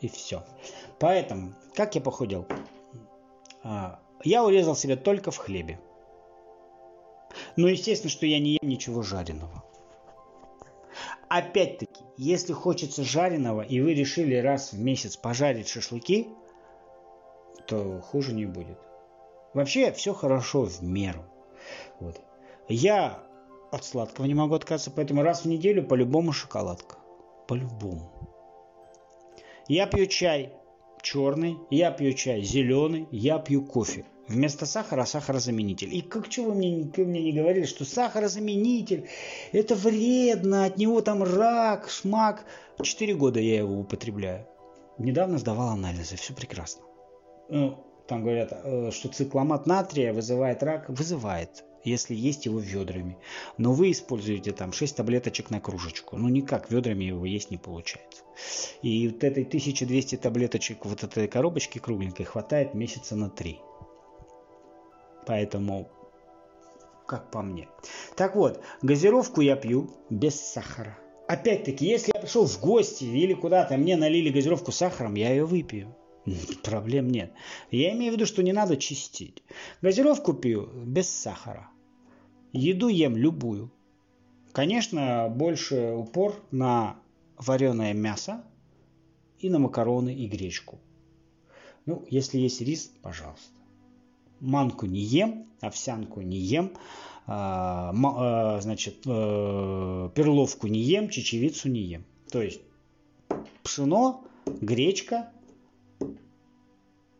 И 0.01 0.07
все. 0.07 0.43
Поэтому, 0.99 1.53
как 1.75 1.95
я 1.95 2.01
похудел? 2.01 2.45
А, 3.63 3.99
я 4.23 4.43
урезал 4.43 4.75
себя 4.75 4.95
только 4.95 5.31
в 5.31 5.37
хлебе. 5.37 5.79
Но 7.55 7.67
естественно, 7.67 8.11
что 8.11 8.25
я 8.25 8.39
не 8.39 8.57
ем 8.61 8.69
ничего 8.69 9.01
жареного. 9.01 9.63
Опять-таки, 11.29 12.03
если 12.17 12.53
хочется 12.53 13.03
жареного, 13.03 13.61
и 13.61 13.81
вы 13.81 13.95
решили 13.95 14.35
раз 14.35 14.73
в 14.73 14.79
месяц 14.79 15.17
пожарить 15.17 15.67
шашлыки, 15.67 16.29
то 17.67 18.01
хуже 18.01 18.33
не 18.33 18.45
будет. 18.45 18.77
Вообще 19.53 19.91
все 19.91 20.13
хорошо 20.13 20.63
в 20.63 20.83
меру. 20.83 21.23
Вот. 21.99 22.19
Я 22.67 23.23
от 23.71 23.83
сладкого 23.83 24.25
не 24.25 24.35
могу 24.35 24.55
отказаться, 24.55 24.91
поэтому 24.91 25.23
раз 25.23 25.41
в 25.41 25.45
неделю 25.45 25.83
по-любому 25.83 26.31
шоколадка. 26.31 26.97
По-любому. 27.47 28.11
Я 29.67 29.87
пью 29.87 30.05
чай 30.07 30.53
черный, 31.03 31.59
я 31.69 31.91
пью 31.91 32.13
чай 32.13 32.41
зеленый, 32.41 33.07
я 33.11 33.37
пью 33.37 33.61
кофе. 33.63 34.05
Вместо 34.27 34.65
сахара 34.65 35.03
сахарозаменитель. 35.03 35.93
И 35.93 36.01
как 36.01 36.29
чего 36.29 36.53
мне, 36.53 36.89
вы 36.95 37.05
мне 37.05 37.21
не 37.21 37.33
говорили, 37.33 37.65
что 37.65 37.83
сахарозаменитель 37.83 39.09
это 39.51 39.75
вредно, 39.75 40.65
от 40.65 40.77
него 40.77 41.01
там 41.01 41.21
рак, 41.23 41.89
шмак. 41.89 42.45
Четыре 42.81 43.15
года 43.15 43.39
я 43.41 43.57
его 43.57 43.77
употребляю. 43.79 44.47
Недавно 44.97 45.37
сдавал 45.37 45.69
анализы, 45.69 46.15
все 46.15 46.33
прекрасно. 46.33 46.83
Ну, 47.49 47.77
там 48.07 48.23
говорят, 48.23 48.53
э, 48.63 48.91
что 48.91 49.09
цикламат 49.09 49.65
натрия 49.67 50.13
вызывает 50.13 50.63
рак. 50.63 50.89
Вызывает, 50.89 51.65
если 51.83 52.15
есть 52.15 52.45
его 52.45 52.59
ведрами. 52.59 53.17
Но 53.57 53.73
вы 53.73 53.91
используете 53.91 54.51
там 54.51 54.73
6 54.73 54.95
таблеточек 54.95 55.49
на 55.49 55.59
кружечку. 55.59 56.17
Ну 56.17 56.29
никак 56.29 56.71
ведрами 56.71 57.05
его 57.05 57.25
есть 57.25 57.51
не 57.51 57.57
получается. 57.57 58.23
И 58.81 59.07
вот 59.07 59.23
этой 59.23 59.43
1200 59.43 60.17
таблеточек 60.17 60.85
вот 60.85 61.03
этой 61.03 61.27
коробочки 61.27 61.79
кругленькой 61.79 62.25
хватает 62.25 62.73
месяца 62.73 63.15
на 63.15 63.29
3. 63.29 63.59
Поэтому, 65.25 65.89
как 67.07 67.31
по 67.31 67.41
мне. 67.41 67.69
Так 68.15 68.35
вот, 68.35 68.61
газировку 68.81 69.41
я 69.41 69.55
пью 69.55 69.89
без 70.09 70.39
сахара. 70.39 70.97
Опять-таки, 71.27 71.85
если 71.85 72.11
я 72.13 72.19
пришел 72.19 72.45
в 72.45 72.59
гости 72.59 73.05
или 73.05 73.33
куда-то, 73.33 73.77
мне 73.77 73.95
налили 73.95 74.29
газировку 74.29 74.71
с 74.71 74.77
сахаром, 74.77 75.15
я 75.15 75.29
ее 75.29 75.45
выпью. 75.45 75.95
Проблем 76.63 77.09
нет. 77.09 77.33
Я 77.71 77.93
имею 77.93 78.11
в 78.11 78.15
виду, 78.15 78.25
что 78.25 78.43
не 78.43 78.53
надо 78.53 78.77
чистить. 78.77 79.43
Газировку 79.81 80.33
пью 80.33 80.69
без 80.85 81.09
сахара. 81.09 81.69
Еду 82.53 82.87
ем 82.87 83.17
любую. 83.17 83.71
Конечно, 84.51 85.27
больше 85.35 85.93
упор 85.93 86.35
на 86.51 86.95
вареное 87.37 87.93
мясо 87.93 88.43
и 89.39 89.49
на 89.49 89.57
макароны 89.57 90.13
и 90.13 90.27
гречку. 90.27 90.79
Ну, 91.87 92.05
если 92.11 92.37
есть 92.37 92.61
рис, 92.61 92.91
пожалуйста. 93.01 93.59
Манку 94.39 94.85
не 94.85 94.99
ем, 94.99 95.47
овсянку 95.61 96.21
не 96.21 96.37
ем, 96.37 96.73
а, 97.25 97.91
а, 97.91 98.61
значит, 98.61 98.97
э, 99.05 100.09
перловку 100.13 100.67
не 100.67 100.79
ем, 100.79 101.09
чечевицу 101.09 101.69
не 101.69 101.81
ем. 101.81 102.05
То 102.29 102.41
есть 102.41 102.61
пшено, 103.63 104.23
гречка, 104.45 105.31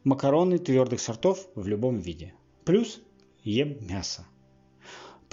макароны 0.04 0.60
твердых 0.60 1.00
сортов 1.00 1.48
в 1.56 1.66
любом 1.68 1.98
виде. 1.98 2.34
Плюс 2.66 3.02
ем 3.44 3.78
мясо. 3.88 4.28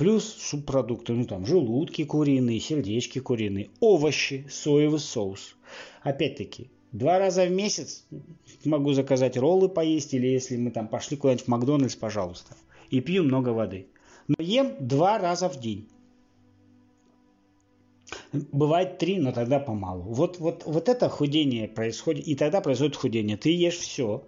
Плюс 0.01 0.35
субпродукты, 0.39 1.13
ну 1.13 1.27
там 1.27 1.45
желудки 1.45 2.05
куриные, 2.05 2.59
сердечки 2.59 3.19
куриные, 3.19 3.69
овощи, 3.81 4.47
соевый 4.49 4.99
соус. 4.99 5.57
Опять-таки, 6.03 6.71
два 6.91 7.19
раза 7.19 7.45
в 7.45 7.51
месяц 7.51 8.07
могу 8.65 8.95
заказать 8.95 9.37
роллы 9.37 9.69
поесть, 9.69 10.15
или 10.15 10.27
если 10.27 10.57
мы 10.57 10.71
там 10.71 10.89
пошли 10.89 11.19
куда-нибудь 11.19 11.45
в 11.45 11.49
Макдональдс, 11.49 11.97
пожалуйста. 11.97 12.57
И 12.89 13.03
пью 13.03 13.25
много 13.25 13.51
воды. 13.51 13.89
Но 14.27 14.37
ем 14.39 14.75
два 14.81 15.19
раза 15.19 15.51
в 15.51 15.61
день. 15.61 15.87
Бывает 18.33 18.97
три, 18.97 19.19
но 19.19 19.33
тогда 19.33 19.59
помалу. 19.61 20.15
Вот, 20.15 20.39
вот, 20.39 20.63
вот 20.65 20.89
это 20.89 21.11
худение 21.11 21.69
происходит, 21.69 22.27
и 22.27 22.35
тогда 22.37 22.63
происходит 22.63 22.97
худение. 22.97 23.37
Ты 23.37 23.55
ешь 23.55 23.77
все, 23.77 24.25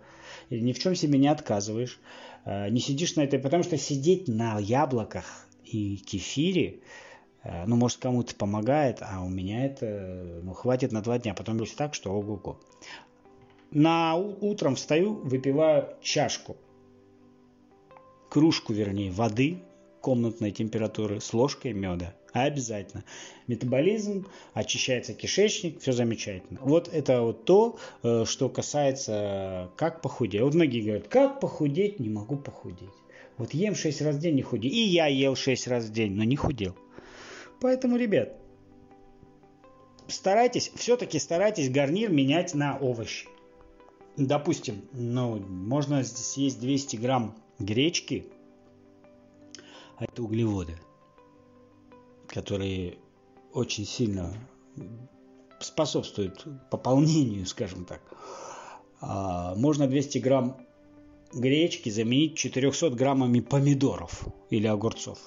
ни 0.50 0.75
в 0.75 0.79
чем 0.79 0.95
себе 0.95 1.19
не 1.19 1.29
отказываешь, 1.29 1.99
э, 2.45 2.69
не 2.69 2.81
сидишь 2.81 3.17
на 3.17 3.23
этой, 3.23 3.38
потому 3.38 3.62
что 3.62 3.79
сидеть 3.79 4.29
на 4.29 4.59
яблоках 4.59 5.49
и 5.73 5.97
кефире, 5.97 6.81
э, 7.45 7.64
ну, 7.67 7.76
может, 7.76 7.99
кому-то 7.99 8.35
помогает, 8.35 8.99
а 9.00 9.23
у 9.23 9.29
меня 9.29 9.64
это, 9.64 10.41
ну, 10.43 10.52
хватит 10.52 10.93
на 10.93 11.02
два 11.02 11.19
дня, 11.19 11.35
потом 11.35 11.59
будет 11.59 11.75
так, 11.76 11.95
что 11.95 12.12
ого-го. 12.12 12.61
На 13.71 14.17
утром 14.17 14.75
встаю, 14.75 15.14
выпиваю 15.14 15.97
чашку, 16.02 16.57
кружку, 18.29 18.73
вернее, 18.73 19.11
воды 19.11 19.62
комнатной 20.02 20.50
температуры 20.50 21.21
с 21.21 21.33
ложкой 21.33 21.73
меда. 21.73 22.14
Обязательно. 22.33 23.05
Метаболизм, 23.47 24.26
очищается 24.55 25.12
кишечник, 25.12 25.81
все 25.81 25.93
замечательно. 25.93 26.59
Вот 26.62 26.88
это 26.88 27.21
вот 27.21 27.45
то, 27.45 27.79
э, 28.02 28.25
что 28.26 28.49
касается 28.49 29.71
как 29.76 30.00
похудеть. 30.00 30.41
Вот 30.41 30.55
многие 30.55 30.81
говорят, 30.81 31.09
как 31.09 31.41
похудеть, 31.41 32.00
не 32.00 32.09
могу 32.09 32.37
похудеть. 32.37 32.88
Вот 33.39 33.55
ем 33.55 33.75
6 33.75 34.03
раз 34.03 34.17
в 34.17 34.19
день, 34.19 34.37
не 34.37 34.43
худею. 34.43 34.73
И 34.73 34.79
я 34.79 35.07
ел 35.07 35.35
6 35.35 35.67
раз 35.69 35.85
в 35.85 35.93
день, 35.93 36.12
но 36.12 36.25
не 36.25 36.37
худел. 36.37 36.77
Поэтому, 37.61 37.97
ребят, 37.97 38.37
старайтесь, 40.09 40.73
все-таки 40.75 41.19
старайтесь 41.19 41.71
гарнир 41.71 42.11
менять 42.11 42.55
на 42.55 42.77
овощи. 42.79 43.29
Допустим, 44.17 44.83
ну, 44.93 45.39
можно 45.39 46.05
съесть 46.05 46.61
200 46.61 46.97
грамм 46.97 47.35
гречки, 47.59 48.27
а 49.97 50.05
это 50.05 50.23
углеводы– 50.23 50.77
которые 52.33 52.99
очень 53.53 53.85
сильно 53.85 54.33
способствуют 55.61 56.45
пополнению, 56.71 57.47
скажем 57.47 57.85
так. 57.85 58.01
А, 59.01 59.55
можно 59.55 59.87
200 59.87 60.19
грамм 60.19 60.57
гречки 61.35 61.89
заменить 61.91 62.37
400 62.37 62.91
граммами 62.91 63.41
помидоров 63.41 64.27
или 64.51 64.67
огурцов. 64.67 65.19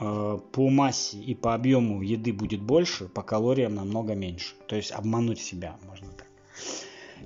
э, 0.00 0.38
по 0.52 0.68
массе 0.68 1.18
и 1.18 1.34
по 1.34 1.54
объему 1.54 2.02
еды 2.02 2.32
будет 2.32 2.62
больше, 2.62 3.08
по 3.08 3.22
калориям 3.22 3.74
намного 3.74 4.14
меньше. 4.14 4.54
То 4.66 4.76
есть 4.76 4.92
обмануть 4.92 5.40
себя 5.40 5.76
можно 5.86 6.08
так. 6.12 6.28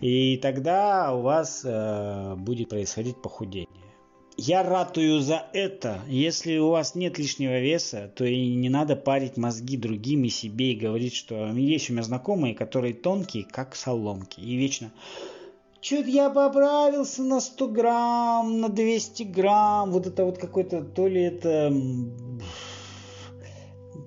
И 0.01 0.37
тогда 0.39 1.15
у 1.15 1.23
вас 1.23 1.63
э, 1.65 2.35
будет 2.37 2.71
происходить 2.71 3.21
похудение. 3.21 3.69
Я 4.37 4.63
ратую 4.63 5.21
за 5.21 5.47
это. 5.53 6.01
Если 6.09 6.57
у 6.57 6.71
вас 6.71 6.95
нет 6.95 7.19
лишнего 7.19 7.61
веса, 7.61 8.11
то 8.17 8.25
и 8.25 8.55
не 8.55 8.71
надо 8.71 8.97
парить 8.97 9.37
мозги 9.37 9.77
другим 9.77 10.25
и 10.25 10.31
себе 10.31 10.73
и 10.73 10.77
говорить, 10.77 11.15
что 11.15 11.51
есть 11.53 11.91
у 11.91 11.93
меня 11.93 12.03
знакомые, 12.03 12.55
которые 12.55 12.95
тонкие, 12.95 13.45
как 13.45 13.77
соломки. 13.77 14.41
И 14.41 14.57
вечно 14.57 14.91
Чуть 15.83 16.07
я 16.07 16.31
поправился 16.31 17.25
на 17.25 17.41
100 17.41 17.69
грамм, 17.69 18.61
на 18.61 18.69
200 18.69 19.25
грамм. 19.25 19.91
Вот 19.91 20.07
это 20.07 20.25
вот 20.25 20.39
какой-то, 20.39 20.85
то 20.85 21.09
ли 21.09 21.23
это 21.23 21.75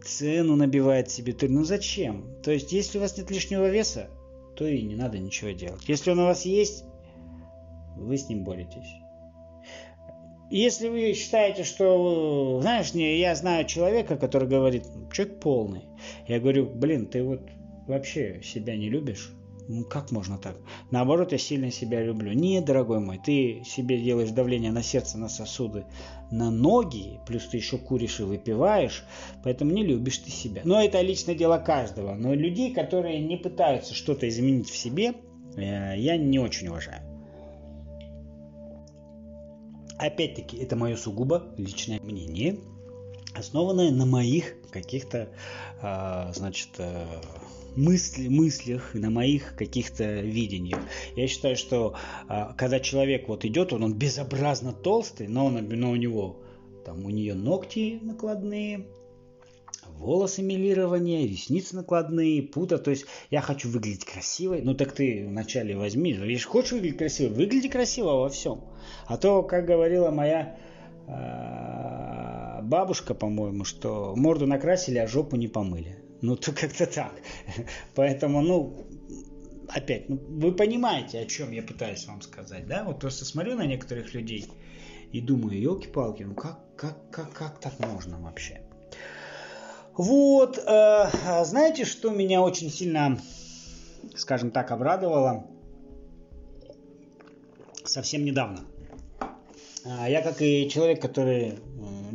цену 0.06 0.56
набивает 0.56 1.12
себе. 1.12 1.34
То, 1.34 1.48
ну 1.50 1.66
зачем? 1.66 2.34
То 2.42 2.52
есть, 2.52 2.72
если 2.72 2.98
у 2.98 3.02
вас 3.02 3.18
нет 3.18 3.30
лишнего 3.30 3.70
веса, 3.70 4.08
то 4.56 4.66
и 4.66 4.84
не 4.84 4.96
надо 4.96 5.20
ничего 5.20 5.52
делать. 5.52 5.82
Если 5.90 6.12
он 6.12 6.20
у 6.20 6.24
вас 6.24 6.46
есть, 6.46 6.86
вы 7.98 8.18
с 8.18 8.30
ним 8.30 8.46
боретесь. 8.46 8.96
Если 10.50 10.88
вы 10.88 11.14
считаете, 11.14 11.66
что, 11.66 12.60
знаешь, 12.62 12.94
не, 12.94 13.20
я 13.20 13.36
знаю 13.36 13.66
человека, 13.66 14.16
который 14.16 14.48
говорит, 14.48 14.86
человек 15.12 15.42
полный. 15.42 15.84
Я 16.26 16.40
говорю, 16.40 16.68
блин, 16.70 17.08
ты 17.08 17.22
вот 17.22 17.42
вообще 17.86 18.42
себя 18.42 18.78
не 18.78 18.90
любишь? 18.90 19.34
Ну 19.68 19.84
как 19.84 20.12
можно 20.12 20.38
так? 20.38 20.58
Наоборот, 20.92 21.32
я 21.32 21.38
сильно 21.38 21.72
себя 21.72 22.04
люблю. 22.04 22.34
Нет, 22.34 22.66
дорогой 22.66 23.00
мой, 23.00 23.20
ты 23.24 23.64
себе 23.66 24.00
делаешь 24.00 24.30
давление 24.30 24.72
на 24.72 24.84
сердце, 24.84 25.18
на 25.18 25.28
сосуды, 25.28 25.86
на 26.30 26.52
ноги, 26.52 27.20
плюс 27.26 27.48
ты 27.48 27.58
еще 27.58 27.78
куришь 27.78 28.20
и 28.20 28.24
выпиваешь, 28.24 29.04
поэтому 29.44 29.72
не 29.72 29.84
любишь 29.84 30.20
ты 30.20 30.30
себя. 30.30 30.62
Но 30.66 30.84
это 30.84 31.02
личное 31.02 31.36
дело 31.36 31.58
каждого. 31.58 32.14
Но 32.14 32.34
людей, 32.34 32.74
которые 32.74 33.20
не 33.20 33.38
пытаются 33.38 33.96
что-то 33.96 34.30
изменить 34.30 34.70
в 34.70 34.78
себе, 34.78 35.14
э, 35.56 35.98
я 35.98 36.18
не 36.18 36.38
очень 36.38 36.68
уважаю. 36.68 37.02
Опять-таки, 39.98 40.58
это 40.58 40.76
мое 40.76 40.98
сугубо 40.98 41.54
личное 41.58 42.00
мнение, 42.02 42.58
основанное 43.34 43.92
на 43.92 44.06
моих 44.06 44.56
каких-то, 44.70 45.30
а, 45.82 46.32
значит, 46.34 46.70
э, 46.80 47.06
мысли, 47.76 48.28
мыслях, 48.28 48.94
на 48.94 49.10
моих 49.10 49.56
каких-то 49.56 50.22
видениях. 50.22 50.80
Я 51.16 51.28
считаю, 51.28 51.56
что 51.56 51.96
а, 52.28 52.54
когда 52.54 52.80
человек 52.80 53.28
вот 53.28 53.46
идет, 53.46 53.74
он, 53.74 53.84
он 53.84 53.94
безобразно 53.94 54.74
толстый, 54.74 55.28
но, 55.28 55.48
он, 55.48 55.68
но 55.68 55.92
у 55.92 55.96
него 55.96 56.42
там 56.86 57.06
у 57.06 57.10
нее 57.10 57.34
ногти 57.34 58.00
накладные, 58.02 58.86
волосы 59.98 60.42
милирование, 60.44 61.28
ресницы 61.28 61.76
накладные, 61.76 62.44
пута. 62.44 62.78
То 62.78 62.92
есть 62.92 63.06
я 63.32 63.42
хочу 63.42 63.70
выглядеть 63.70 64.06
красивой. 64.06 64.62
Ну 64.62 64.76
так 64.76 64.92
ты 64.92 65.26
вначале 65.28 65.76
возьми. 65.76 66.12
Если 66.12 66.46
хочешь 66.46 66.74
выглядеть 66.74 66.98
красиво, 66.98 67.34
выгляди 67.34 67.70
красиво 67.70 68.12
во 68.12 68.30
всем. 68.30 68.62
А 69.08 69.18
то, 69.18 69.44
как 69.44 69.66
говорила 69.66 70.12
моя 70.12 70.58
э, 71.08 72.62
бабушка, 72.64 73.14
по-моему, 73.14 73.64
что 73.64 74.14
морду 74.16 74.46
накрасили, 74.46 74.98
а 74.98 75.08
жопу 75.08 75.36
не 75.36 75.48
помыли. 75.48 76.05
Ну, 76.26 76.36
то 76.36 76.52
как-то 76.52 76.88
так. 76.88 77.14
Поэтому, 77.96 78.42
ну, 78.42 78.88
опять, 79.70 80.10
ну, 80.10 80.18
вы 80.28 80.52
понимаете, 80.52 81.20
о 81.20 81.26
чем 81.26 81.52
я 81.52 81.62
пытаюсь 81.62 82.08
вам 82.08 82.22
сказать, 82.22 82.66
да? 82.66 82.84
Вот 82.84 83.00
просто 83.00 83.26
смотрю 83.26 83.56
на 83.56 83.68
некоторых 83.68 84.16
людей 84.16 84.48
и 85.12 85.22
думаю, 85.22 85.62
елки-палки, 85.62 86.24
ну 86.24 86.34
как, 86.34 86.58
как, 86.76 87.12
как, 87.12 87.32
как 87.32 87.60
так 87.60 87.80
можно 87.80 88.20
вообще? 88.20 88.62
Вот, 89.94 90.58
э, 90.58 91.44
знаете, 91.46 91.86
что 91.86 92.10
меня 92.10 92.42
очень 92.42 92.72
сильно, 92.72 93.20
скажем 94.16 94.50
так, 94.50 94.72
обрадовало 94.72 95.46
совсем 97.84 98.26
недавно? 98.26 98.66
А, 99.86 100.10
я, 100.10 100.24
как 100.24 100.42
и 100.42 100.68
человек, 100.70 101.00
который 101.00 101.60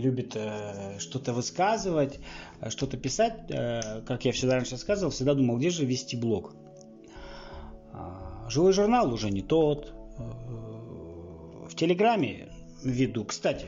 любит 0.01 0.35
э, 0.35 0.99
что-то 0.99 1.33
высказывать, 1.33 2.19
э, 2.61 2.71
что-то 2.71 2.97
писать, 2.97 3.51
э, 3.51 4.03
как 4.07 4.25
я 4.25 4.33
всегда 4.33 4.55
раньше 4.55 4.73
рассказывал, 4.73 5.11
всегда 5.13 5.35
думал, 5.35 5.59
где 5.59 5.71
же 5.71 5.85
вести 5.85 6.17
блог. 6.17 6.55
А, 7.93 8.47
Живой 8.49 8.73
журнал 8.73 9.13
уже 9.13 9.31
не 9.31 9.43
тот. 9.43 9.93
В 10.19 11.75
Телеграме 11.77 12.53
веду. 12.83 13.25
Кстати, 13.25 13.67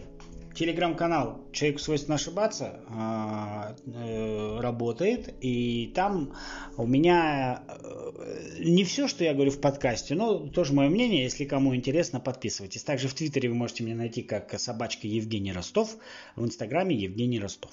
телеграм-канал 0.54 1.40
«Человеку 1.52 1.80
свойственно 1.80 2.16
ошибаться» 2.16 2.80
а, 2.88 3.74
э, 3.86 4.60
работает, 4.60 5.34
и 5.40 5.92
там 5.94 6.34
у 6.76 6.86
меня 6.86 7.62
э, 7.68 8.58
не 8.60 8.84
все, 8.84 9.08
что 9.08 9.24
я 9.24 9.34
говорю 9.34 9.50
в 9.50 9.60
подкасте, 9.60 10.14
но 10.14 10.38
тоже 10.48 10.72
мое 10.72 10.88
мнение, 10.88 11.22
если 11.22 11.44
кому 11.44 11.74
интересно, 11.74 12.20
подписывайтесь. 12.20 12.82
Также 12.82 13.08
в 13.08 13.14
Твиттере 13.14 13.48
вы 13.48 13.54
можете 13.54 13.84
меня 13.84 13.96
найти 13.96 14.22
как 14.22 14.58
собачка 14.58 15.06
Евгений 15.06 15.52
Ростов, 15.52 15.96
в 16.36 16.44
Инстаграме 16.44 16.94
Евгений 16.94 17.40
Ростов. 17.40 17.72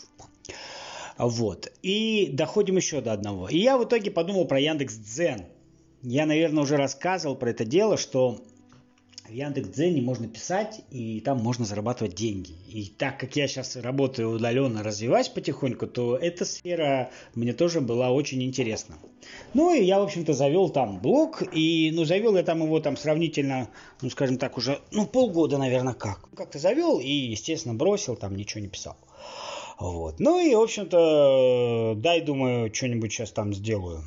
Вот. 1.18 1.72
И 1.84 2.30
доходим 2.32 2.78
еще 2.78 3.02
до 3.02 3.12
одного. 3.12 3.50
И 3.50 3.58
я 3.58 3.78
в 3.78 3.84
итоге 3.84 4.10
подумал 4.10 4.46
про 4.46 4.60
Яндекс 4.60 4.96
Дзен. 4.96 5.46
Я, 6.02 6.26
наверное, 6.26 6.64
уже 6.64 6.78
рассказывал 6.78 7.36
про 7.36 7.50
это 7.50 7.66
дело, 7.66 7.98
что 7.98 8.40
в 9.30 9.34
Яндекс.Дзене 9.34 10.02
можно 10.02 10.28
писать, 10.28 10.82
и 10.90 11.22
там 11.22 11.38
можно 11.40 11.66
зарабатывать 11.66 12.16
деньги. 12.16 12.52
И 12.68 12.92
так 12.98 13.20
как 13.20 13.36
я 13.36 13.48
сейчас 13.48 13.76
работаю 13.76 14.32
удаленно, 14.32 14.84
развиваюсь 14.84 15.30
потихоньку, 15.30 15.88
то 15.88 16.18
эта 16.18 16.46
сфера 16.46 17.12
мне 17.36 17.54
тоже 17.54 17.82
была 17.82 18.12
очень 18.12 18.44
интересна. 18.44 18.98
Ну 19.54 19.74
и 19.74 19.84
я, 19.84 20.00
в 20.00 20.04
общем-то, 20.04 20.34
завел 20.34 20.70
там 20.70 21.00
блог, 21.00 21.44
и, 21.54 21.92
ну, 21.94 22.06
завел 22.06 22.36
я 22.36 22.44
там 22.44 22.64
его 22.64 22.80
там 22.80 22.98
сравнительно, 22.98 23.70
ну, 24.02 24.10
скажем 24.10 24.38
так, 24.38 24.58
уже, 24.58 24.80
ну, 24.92 25.06
полгода, 25.06 25.58
наверное, 25.58 25.94
как. 25.94 26.28
Как-то 26.36 26.58
завел 26.58 27.00
и, 27.00 27.12
естественно, 27.12 27.76
бросил, 27.76 28.16
там 28.16 28.36
ничего 28.36 28.62
не 28.62 28.68
писал. 28.68 28.98
Вот. 29.80 30.20
Ну 30.20 30.40
и, 30.40 30.56
в 30.56 30.60
общем-то, 30.60 31.94
дай, 31.98 32.22
думаю, 32.22 32.74
что-нибудь 32.74 33.12
сейчас 33.12 33.32
там 33.32 33.54
сделаю. 33.54 34.04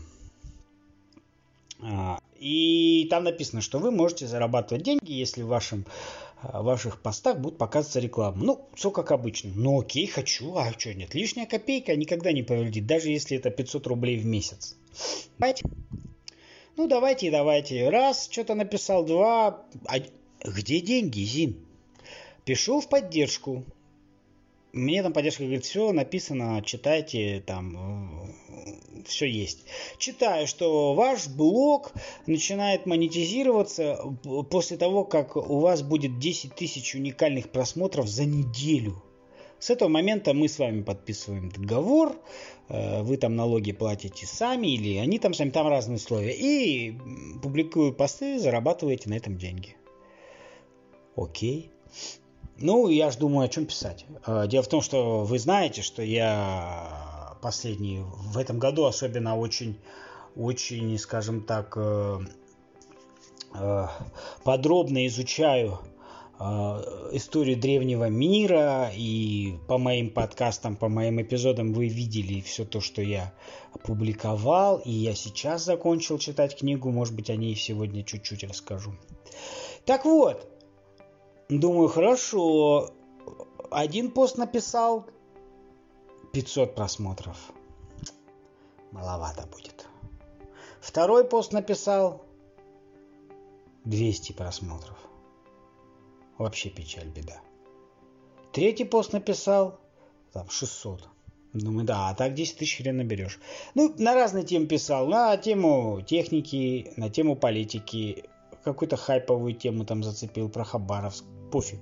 А, 2.42 2.44
и 2.44 3.06
там 3.08 3.24
написано, 3.24 3.60
что 3.60 3.78
вы 3.78 3.90
можете 3.90 4.26
зарабатывать 4.26 4.84
деньги, 4.84 5.12
если 5.12 5.42
в 5.42 5.46
вашем 5.46 5.86
а, 6.42 6.62
в 6.62 6.64
ваших 6.64 7.00
постах 7.00 7.38
будет 7.38 7.56
показываться 7.56 8.00
реклама. 8.00 8.36
Ну, 8.42 8.68
все 8.74 8.90
как 8.90 9.12
обычно. 9.12 9.52
Ну 9.54 9.80
окей, 9.80 10.06
хочу, 10.06 10.56
а 10.56 10.72
что 10.76 10.92
нет? 10.92 11.14
Лишняя 11.14 11.46
копейка 11.46 11.94
никогда 11.96 12.32
не 12.32 12.42
повредит, 12.42 12.86
даже 12.86 13.10
если 13.10 13.36
это 13.36 13.50
500 13.50 13.86
рублей 13.86 14.18
в 14.18 14.26
месяц. 14.26 14.76
Давайте. 15.38 15.64
Ну 16.76 16.88
давайте, 16.88 17.30
давайте. 17.30 17.88
Раз, 17.90 18.28
что-то 18.30 18.54
написал, 18.54 19.04
два. 19.04 19.64
А 19.86 19.98
где 20.44 20.80
деньги, 20.80 21.20
Зин? 21.20 21.56
Пишу 22.44 22.80
в 22.80 22.88
поддержку 22.88 23.64
мне 24.72 25.02
там 25.02 25.12
поддержка 25.12 25.42
говорит, 25.42 25.64
все 25.64 25.92
написано, 25.92 26.62
читайте, 26.64 27.42
там 27.46 28.24
э, 28.56 29.02
все 29.06 29.26
есть. 29.26 29.64
Читаю, 29.98 30.46
что 30.46 30.94
ваш 30.94 31.28
блог 31.28 31.92
начинает 32.26 32.86
монетизироваться 32.86 33.98
после 34.50 34.76
того, 34.76 35.04
как 35.04 35.36
у 35.36 35.60
вас 35.60 35.82
будет 35.82 36.18
10 36.18 36.54
тысяч 36.54 36.94
уникальных 36.94 37.50
просмотров 37.50 38.08
за 38.08 38.24
неделю. 38.24 39.02
С 39.58 39.70
этого 39.70 39.88
момента 39.88 40.34
мы 40.34 40.48
с 40.48 40.58
вами 40.58 40.82
подписываем 40.82 41.50
договор, 41.50 42.16
э, 42.68 43.02
вы 43.02 43.16
там 43.18 43.36
налоги 43.36 43.72
платите 43.72 44.26
сами 44.26 44.68
или 44.68 44.96
они 44.96 45.18
там 45.18 45.34
сами, 45.34 45.50
там 45.50 45.68
разные 45.68 45.96
условия. 45.96 46.32
И 46.32 46.98
публикую 47.42 47.92
посты, 47.92 48.38
зарабатываете 48.38 49.10
на 49.10 49.14
этом 49.14 49.36
деньги. 49.36 49.76
Окей. 51.14 51.70
Ну, 52.62 52.88
я 52.88 53.10
же 53.10 53.18
думаю, 53.18 53.46
о 53.46 53.48
чем 53.48 53.66
писать. 53.66 54.06
Э, 54.24 54.46
дело 54.46 54.62
в 54.62 54.68
том, 54.68 54.82
что 54.82 55.24
вы 55.24 55.40
знаете, 55.40 55.82
что 55.82 56.00
я 56.00 57.36
последний, 57.42 58.02
в 58.04 58.38
этом 58.38 58.60
году 58.60 58.84
особенно 58.84 59.36
очень, 59.36 59.80
очень, 60.36 60.96
скажем 60.96 61.42
так, 61.42 61.74
э, 61.76 62.20
э, 63.54 63.86
подробно 64.44 65.06
изучаю 65.06 65.80
историю 67.12 67.56
древнего 67.56 68.08
мира, 68.08 68.90
и 68.92 69.54
по 69.68 69.78
моим 69.78 70.10
подкастам, 70.10 70.74
по 70.74 70.88
моим 70.88 71.22
эпизодам 71.22 71.72
вы 71.72 71.86
видели 71.86 72.40
все 72.40 72.64
то, 72.64 72.80
что 72.80 73.00
я 73.00 73.32
опубликовал, 73.72 74.78
и 74.78 74.90
я 74.90 75.14
сейчас 75.14 75.64
закончил 75.64 76.18
читать 76.18 76.58
книгу, 76.58 76.90
может 76.90 77.14
быть, 77.14 77.30
о 77.30 77.36
ней 77.36 77.54
сегодня 77.54 78.02
чуть-чуть 78.02 78.42
расскажу. 78.42 78.92
Так 79.84 80.04
вот, 80.04 80.51
Думаю, 81.58 81.88
хорошо. 81.88 82.94
Один 83.70 84.10
пост 84.10 84.38
написал, 84.38 85.06
500 86.32 86.74
просмотров. 86.74 87.52
Маловато 88.90 89.46
будет. 89.46 89.86
Второй 90.80 91.24
пост 91.24 91.52
написал, 91.52 92.22
200 93.84 94.32
просмотров. 94.32 94.96
Вообще 96.38 96.70
печаль, 96.70 97.08
беда. 97.08 97.40
Третий 98.52 98.84
пост 98.84 99.12
написал, 99.12 99.78
там 100.32 100.48
600. 100.48 101.06
Думаю, 101.52 101.84
да, 101.84 102.08
а 102.08 102.14
так 102.14 102.32
10 102.32 102.56
тысяч 102.56 102.78
хрен 102.78 102.96
наберешь. 102.96 103.38
Ну, 103.74 103.94
на 103.98 104.14
разные 104.14 104.44
темы 104.44 104.66
писал. 104.66 105.06
На 105.06 105.36
тему 105.36 106.00
техники, 106.00 106.94
на 106.96 107.10
тему 107.10 107.36
политики. 107.36 108.24
Какую-то 108.64 108.96
хайповую 108.96 109.54
тему 109.54 109.84
там 109.84 110.02
зацепил 110.02 110.48
про 110.48 110.64
Хабаровск. 110.64 111.26
Пофиг. 111.52 111.78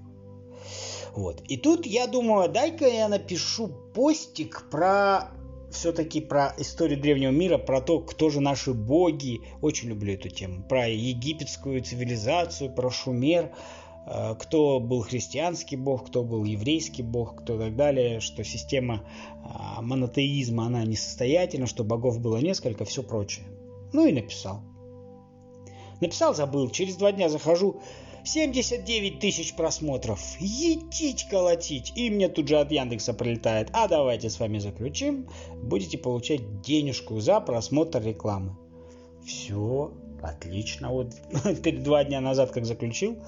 Вот. 1.14 1.40
И 1.48 1.56
тут 1.56 1.86
я 1.86 2.06
думаю, 2.06 2.50
дай-ка 2.50 2.86
я 2.86 3.08
напишу 3.08 3.68
постик 3.94 4.68
про 4.70 5.30
все-таки 5.70 6.20
про 6.20 6.52
историю 6.58 7.00
древнего 7.00 7.30
мира, 7.30 7.56
про 7.56 7.80
то, 7.80 8.00
кто 8.00 8.28
же 8.28 8.40
наши 8.40 8.74
боги. 8.74 9.40
Очень 9.62 9.88
люблю 9.88 10.12
эту 10.12 10.28
тему. 10.28 10.62
Про 10.68 10.88
египетскую 10.88 11.82
цивилизацию, 11.82 12.74
про 12.74 12.90
шумер, 12.90 13.50
Э, 14.06 14.34
кто 14.38 14.80
был 14.80 15.02
христианский 15.02 15.76
бог, 15.76 16.06
кто 16.06 16.24
был 16.24 16.44
еврейский 16.44 17.02
бог, 17.02 17.42
кто 17.42 17.58
так 17.58 17.76
далее, 17.76 18.20
что 18.20 18.44
система 18.44 19.04
э, 19.44 19.80
монотеизма, 19.80 20.66
она 20.66 20.84
несостоятельна, 20.84 21.66
что 21.66 21.84
богов 21.84 22.20
было 22.20 22.38
несколько, 22.38 22.84
все 22.84 23.02
прочее. 23.02 23.46
Ну 23.92 24.06
и 24.06 24.12
написал. 24.12 24.62
Написал, 26.00 26.34
забыл. 26.34 26.70
Через 26.70 26.96
два 26.96 27.12
дня 27.12 27.28
захожу, 27.28 27.82
79 28.24 29.20
тысяч 29.20 29.54
просмотров. 29.54 30.20
Етить 30.38 31.28
колотить. 31.28 31.92
И 31.96 32.10
мне 32.10 32.28
тут 32.28 32.48
же 32.48 32.58
от 32.58 32.70
Яндекса 32.70 33.14
прилетает. 33.14 33.68
А 33.72 33.88
давайте 33.88 34.30
с 34.30 34.38
вами 34.38 34.58
заключим. 34.58 35.28
Будете 35.62 35.98
получать 35.98 36.62
денежку 36.62 37.20
за 37.20 37.40
просмотр 37.40 38.02
рекламы. 38.02 38.56
Все, 39.24 39.92
отлично. 40.22 40.90
Вот 40.90 41.14
два 41.82 42.04
дня 42.04 42.20
назад, 42.20 42.50
как 42.50 42.64
заключил, 42.64 43.18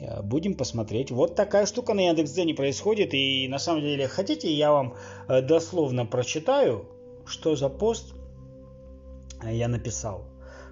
Э, 0.00 0.22
будем 0.22 0.54
посмотреть. 0.54 1.10
Вот 1.10 1.34
такая 1.34 1.66
штука 1.66 1.94
на 1.94 2.00
Яндекс.Дзене 2.00 2.54
происходит. 2.54 3.14
И 3.14 3.48
на 3.48 3.58
самом 3.58 3.82
деле, 3.82 4.08
хотите, 4.08 4.52
я 4.52 4.72
вам 4.72 4.94
э, 5.28 5.42
дословно 5.42 6.06
прочитаю, 6.06 6.86
что 7.26 7.56
за 7.56 7.68
пост 7.68 8.14
э, 9.42 9.54
я 9.54 9.68
написал. 9.68 10.24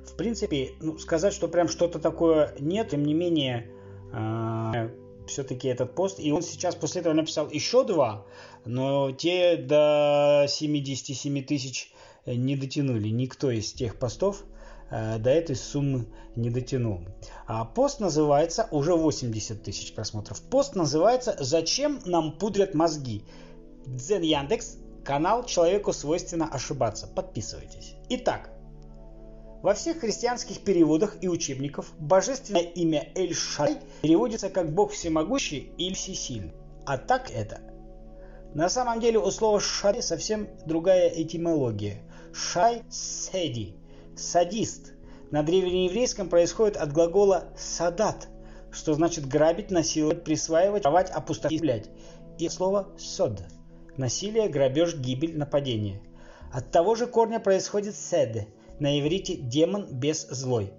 В 0.07 0.17
принципе, 0.17 0.73
ну, 0.81 0.99
сказать, 0.99 1.33
что 1.33 1.49
прям 1.49 1.69
что-то 1.69 1.99
такое 1.99 2.55
нет, 2.59 2.91
тем 2.91 3.05
не 3.05 3.15
менее, 3.15 3.71
э, 4.13 4.91
все-таки 5.27 5.69
этот 5.69 5.95
пост. 5.95 6.19
И 6.19 6.33
он 6.33 6.43
сейчас 6.43 6.75
после 6.75 7.01
этого 7.01 7.15
написал 7.15 7.49
еще 7.49 7.85
два, 7.85 8.27
но 8.65 9.13
те 9.13 9.57
до 9.57 10.47
77 10.49 11.45
тысяч 11.45 11.93
не 12.27 12.57
дотянули. 12.57 13.09
Никто 13.09 13.51
из 13.51 13.73
тех 13.73 13.99
постов 13.99 14.45
Э, 14.93 15.19
до 15.19 15.31
этой 15.31 15.57
суммы 15.57 16.07
не 16.37 16.51
дотянул. 16.51 17.01
А 17.47 17.65
пост 17.65 17.99
называется, 17.99 18.69
уже 18.71 18.95
80 18.95 19.63
тысяч 19.63 19.95
просмотров, 19.95 20.43
пост 20.43 20.77
называется 20.77 21.35
«Зачем 21.41 22.01
нам 22.05 22.33
пудрят 22.33 22.75
мозги?» 22.75 23.25
Дзен 23.87 24.21
Яндекс, 24.21 24.77
канал 25.03 25.45
«Человеку 25.45 25.95
свойственно 25.95 26.47
ошибаться». 26.47 27.07
Подписывайтесь. 27.07 27.95
Итак, 28.11 28.51
во 29.63 29.75
всех 29.75 30.01
христианских 30.01 30.61
переводах 30.63 31.17
и 31.21 31.29
учебниках 31.29 31.87
божественное 31.99 32.63
имя 32.63 33.13
Эль-Шай 33.15 33.79
переводится 34.03 34.51
как 34.51 34.75
«Бог 34.75 34.91
всемогущий» 34.91 35.73
или 35.79 35.95
«Всесильный». 35.95 36.53
А 36.85 36.99
так 36.99 37.31
это. 37.31 37.61
На 38.55 38.69
самом 38.69 39.01
деле 39.01 39.19
у 39.19 39.31
слова 39.31 39.61
«шай» 39.61 40.03
совсем 40.03 40.49
другая 40.67 41.09
этимология. 41.09 42.03
«Шай»– 42.33 42.83
«седи», 42.91 43.77
Садист. 44.17 44.93
На 45.31 45.43
древнееврейском 45.43 46.29
происходит 46.29 46.77
от 46.77 46.93
глагола 46.93 47.45
«садат», 47.57 48.29
что 48.71 48.95
значит 48.95 49.27
грабить, 49.27 49.71
насиловать, 49.71 50.25
присваивать, 50.25 50.85
воровать, 50.85 51.11
опустошать. 51.11 51.89
И 52.39 52.49
слово 52.49 52.89
«сод»– 52.99 53.41
насилие, 53.97 54.49
грабеж, 54.49 54.97
гибель, 54.97 55.39
нападение. 55.39 56.03
От 56.53 56.71
того 56.71 56.97
же 56.97 57.07
корня 57.07 57.39
происходит 57.39 57.95
«седе», 57.95 58.49
на 58.79 58.99
иврите 58.99 59.37
«демон 59.37 59.87
без 59.91 60.27
злой». 60.29 60.73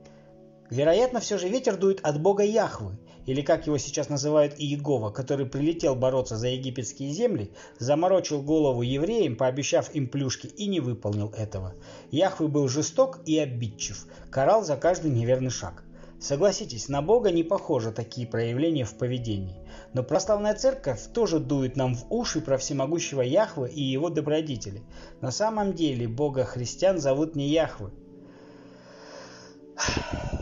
Вероятно, 0.70 1.20
все 1.20 1.38
же 1.38 1.50
ветер 1.50 1.78
дует 1.78 2.00
от 2.02 2.20
бога 2.22 2.44
Яхвы, 2.44 2.98
или 3.26 3.42
как 3.42 3.68
его 3.68 3.78
сейчас 3.78 4.10
называют 4.10 4.56
Иегова, 4.58 5.12
который 5.12 5.46
прилетел 5.46 5.96
бороться 5.96 6.36
за 6.36 6.48
египетские 6.48 7.12
земли, 7.12 7.52
заморочил 7.80 8.42
голову 8.42 8.82
евреям, 8.82 9.36
пообещав 9.36 9.94
им 9.94 10.08
плюшки, 10.08 10.48
и 10.48 10.68
не 10.68 10.80
выполнил 10.80 11.30
этого. 11.38 11.76
Яхвы 12.12 12.48
был 12.48 12.68
жесток 12.68 13.20
и 13.26 13.38
обидчив, 13.38 14.08
карал 14.30 14.64
за 14.64 14.76
каждый 14.76 15.12
неверный 15.12 15.52
шаг. 15.52 15.84
Согласитесь, 16.24 16.88
на 16.88 17.02
Бога 17.02 17.32
не 17.32 17.44
похожи 17.44 17.92
такие 17.92 18.26
проявления 18.26 18.86
в 18.86 18.98
поведении. 18.98 19.58
Но 19.94 20.04
православная 20.04 20.56
церковь 20.56 21.02
тоже 21.14 21.40
дует 21.40 21.76
нам 21.76 21.96
в 21.96 22.06
уши 22.10 22.40
про 22.40 22.58
всемогущего 22.58 23.20
Яхвы 23.20 23.70
и 23.70 23.84
его 23.84 24.10
добродетели. 24.10 24.84
На 25.20 25.32
самом 25.32 25.74
деле 25.74 26.08
Бога 26.08 26.46
христиан 26.46 27.00
зовут 27.00 27.36
не 27.36 27.50
Яхвы, 27.50 27.92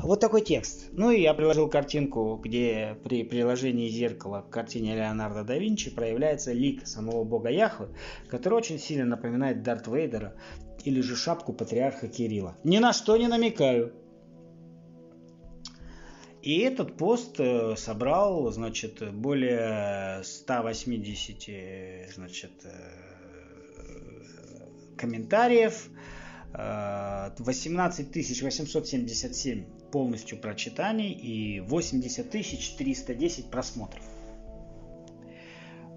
вот 0.03 0.19
такой 0.19 0.41
текст. 0.41 0.89
Ну 0.91 1.09
и 1.09 1.21
я 1.21 1.33
приложил 1.33 1.67
картинку, 1.67 2.39
где 2.43 2.95
при 3.03 3.23
приложении 3.23 3.89
зеркала 3.89 4.41
к 4.41 4.51
картине 4.51 4.93
Леонардо 4.93 5.43
да 5.43 5.57
Винчи 5.57 5.89
проявляется 5.89 6.53
лик 6.53 6.85
самого 6.85 7.23
бога 7.23 7.49
Яхвы, 7.49 7.89
который 8.27 8.53
очень 8.53 8.77
сильно 8.77 9.05
напоминает 9.05 9.63
Дарт 9.63 9.87
Вейдера 9.87 10.35
или 10.83 11.01
же 11.01 11.15
шапку 11.15 11.53
патриарха 11.53 12.07
Кирилла. 12.07 12.55
Ни 12.63 12.77
на 12.77 12.93
что 12.93 13.17
не 13.17 13.27
намекаю. 13.27 13.93
И 16.41 16.59
этот 16.59 16.97
пост 16.97 17.39
э, 17.39 17.75
собрал, 17.77 18.51
значит, 18.51 19.13
более 19.13 20.23
180, 20.23 22.13
значит, 22.15 22.51
э, 22.63 22.69
комментариев, 24.97 25.89
18 26.53 28.11
877 28.41 29.63
полностью 29.91 30.37
прочитаний 30.37 31.13
и 31.13 31.61
80 31.61 32.29
310 32.29 33.49
просмотров. 33.49 34.03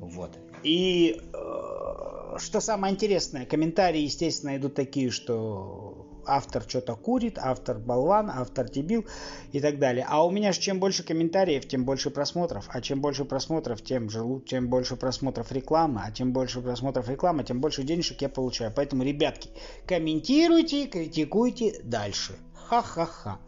Вот. 0.01 0.39
И 0.63 1.21
э, 1.33 2.39
что 2.39 2.61
самое 2.61 2.95
интересное, 2.95 3.47
комментарии, 3.47 4.01
естественно, 4.01 4.57
идут 4.57 4.75
такие, 4.75 5.11
что 5.11 5.94
автор 6.27 6.63
что-то 6.67 6.97
курит, 6.97 7.39
автор 7.39 7.79
болван, 7.79 8.31
автор 8.31 8.69
дебил 8.69 9.05
и 9.53 9.61
так 9.61 9.79
далее. 9.79 10.07
А 10.09 10.25
у 10.25 10.31
меня 10.31 10.53
же 10.53 10.61
чем 10.61 10.81
больше 10.81 11.03
комментариев, 11.03 11.67
тем 11.67 11.85
больше 11.85 12.11
просмотров. 12.11 12.67
А 12.69 12.81
чем 12.81 13.01
больше 13.01 13.25
просмотров, 13.25 13.83
тем 13.83 14.11
же 14.11 14.23
тем 14.47 14.69
больше 14.69 14.97
просмотров 14.97 15.53
рекламы. 15.53 16.03
А 16.05 16.13
чем 16.13 16.33
больше 16.33 16.61
просмотров 16.61 17.09
рекламы, 17.09 17.45
тем 17.45 17.61
больше 17.61 17.83
денежек 17.83 18.23
я 18.23 18.29
получаю. 18.29 18.73
Поэтому, 18.75 19.03
ребятки, 19.03 19.51
комментируйте, 19.87 20.87
критикуйте 20.87 21.81
дальше. 21.83 22.35
Ха-ха-ха. 22.55 23.39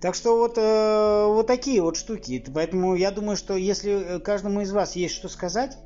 Так 0.00 0.14
что 0.14 0.38
вот, 0.38 0.56
э, 0.56 1.26
вот 1.26 1.46
такие 1.46 1.82
вот 1.82 1.96
штуки. 1.96 2.42
Поэтому 2.54 2.94
я 2.94 3.10
думаю, 3.10 3.36
что 3.36 3.54
если 3.54 4.20
каждому 4.24 4.62
из 4.62 4.72
вас 4.72 4.96
есть 4.96 5.14
что 5.14 5.28
сказать, 5.28 5.76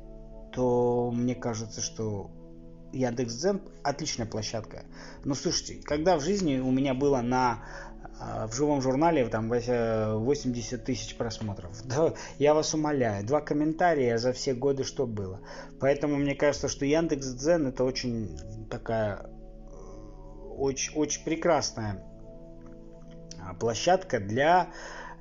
то 0.53 1.11
мне 1.13 1.35
кажется, 1.35 1.81
что 1.81 2.31
Яндекс.Дзен 2.95 3.61
отличная 3.83 4.25
площадка. 4.25 4.83
Но 5.23 5.35
слушайте, 5.35 5.81
когда 5.83 6.17
в 6.17 6.23
жизни 6.23 6.59
у 6.59 6.71
меня 6.71 6.93
было 6.93 7.21
на 7.21 7.63
а, 8.19 8.47
в 8.47 8.55
живом 8.55 8.81
журнале 8.81 9.27
там 9.27 9.49
80 9.49 10.83
тысяч 10.83 11.15
просмотров. 11.15 11.71
Да, 11.85 12.13
я 12.39 12.53
вас 12.53 12.73
умоляю, 12.73 13.25
два 13.25 13.41
комментария 13.41 14.17
за 14.17 14.33
все 14.33 14.53
годы, 14.53 14.83
что 14.83 15.05
было. 15.05 15.41
Поэтому 15.79 16.15
мне 16.15 16.35
кажется, 16.35 16.67
что 16.69 16.85
Яндекс.Дзен 16.85 17.67
это 17.67 17.83
очень 17.83 18.37
такая 18.69 19.29
очень, 20.57 20.93
очень 20.95 21.23
прекрасная 21.23 22.01
а, 23.41 23.53
площадка 23.53 24.19
для 24.19 24.69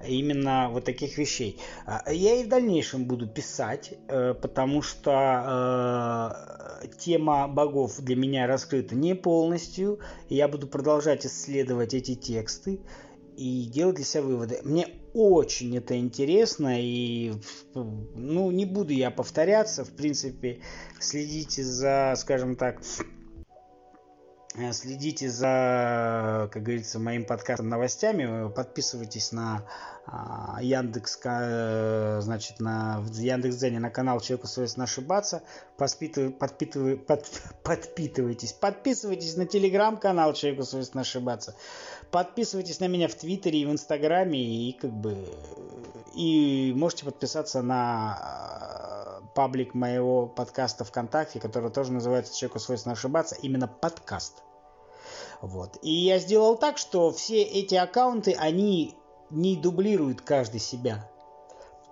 именно 0.07 0.69
вот 0.71 0.85
таких 0.85 1.19
вещей. 1.19 1.59
А, 1.87 2.13
я 2.13 2.37
и 2.37 2.45
в 2.45 2.49
дальнейшем 2.49 3.05
буду 3.07 3.27
писать, 3.27 3.95
э, 4.09 4.35
потому 4.35 4.83
что 4.83 6.81
э, 6.83 6.89
тема 6.99 7.49
богов 7.49 8.01
для 8.01 8.17
меня 8.17 8.47
раскрыта 8.47 8.95
не 8.95 9.15
полностью. 9.15 9.99
Я 10.29 10.49
буду 10.49 10.67
продолжать 10.67 11.27
исследовать 11.27 11.95
эти 11.95 12.15
тексты 12.15 12.81
и 13.37 13.65
делать 13.67 13.97
для 13.97 14.05
себя 14.05 14.23
выводы. 14.23 14.61
Мне 14.65 14.89
очень 15.13 15.77
это 15.77 15.97
интересно, 15.99 16.81
и 16.81 17.33
ну, 17.75 18.51
не 18.51 18.65
буду 18.67 18.93
я 18.93 19.11
повторяться, 19.11 19.85
в 19.85 19.91
принципе, 19.91 20.61
следите 20.99 21.63
за, 21.63 22.15
скажем 22.17 22.57
так, 22.57 22.81
следите 24.73 25.29
за, 25.29 26.49
как 26.53 26.63
говорится, 26.63 26.99
моим 26.99 27.25
подкастом 27.25 27.69
новостями, 27.69 28.49
подписывайтесь 28.51 29.33
на 29.33 29.65
а, 30.07 30.59
Яндекс, 30.63 31.19
э, 31.25 32.21
значит, 32.23 32.61
на 32.61 33.03
Яндекс.Дзене 33.11 33.81
на 33.81 33.91
канал 33.91 34.21
Человеку 34.21 34.47
совестно 34.47 34.85
ошибаться, 34.85 35.43
подпитывай, 35.77 36.31
под, 36.31 37.27
подпитывайтесь, 37.65 38.53
подписывайтесь 38.53 39.37
на 39.37 39.47
телеграм-канал 39.47 40.35
Человеку 40.35 40.63
совестно 40.63 41.01
ошибаться, 41.01 41.57
подписывайтесь 42.13 42.79
на 42.79 42.87
меня 42.87 43.09
в 43.09 43.15
Твиттере 43.15 43.61
и 43.61 43.67
в 43.67 43.73
Инстаграме, 43.73 44.39
и 44.39 44.73
как 44.73 44.93
бы, 44.93 45.17
и 46.15 46.73
можете 46.77 47.07
подписаться 47.07 47.61
на 47.61 48.94
паблик 49.35 49.75
моего 49.75 50.27
подкаста 50.27 50.85
ВКонтакте, 50.85 51.41
который 51.41 51.71
тоже 51.71 51.93
называется 51.93 52.37
«Человеку 52.37 52.61
свойственно 52.61 52.93
ошибаться», 52.95 53.37
именно 53.43 53.69
подкаст. 53.69 54.43
Вот. 55.41 55.79
И 55.83 55.91
я 55.91 56.19
сделал 56.19 56.57
так, 56.57 56.79
что 56.79 57.11
все 57.13 57.43
эти 57.43 57.75
аккаунты, 57.75 58.35
они 58.39 58.97
не 59.31 59.57
дублируют 59.57 60.21
каждый 60.23 60.61
себя. 60.61 61.11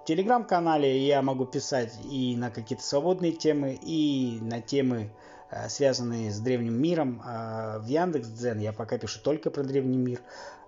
В 0.02 0.04
телеграм-канале 0.04 1.06
я 1.06 1.22
могу 1.22 1.44
писать 1.44 1.92
и 2.10 2.34
на 2.36 2.50
какие-то 2.50 2.84
свободные 2.84 3.32
темы, 3.32 3.78
и 3.80 4.38
на 4.40 4.60
темы, 4.60 5.12
э, 5.50 5.68
связанные 5.68 6.32
с 6.32 6.40
древним 6.40 6.80
миром. 6.80 7.22
А 7.24 7.78
в 7.78 7.86
Яндекс.Дзен 7.86 8.58
я 8.58 8.72
пока 8.72 8.98
пишу 8.98 9.20
только 9.22 9.50
про 9.50 9.62
древний 9.62 9.98
мир. 9.98 10.20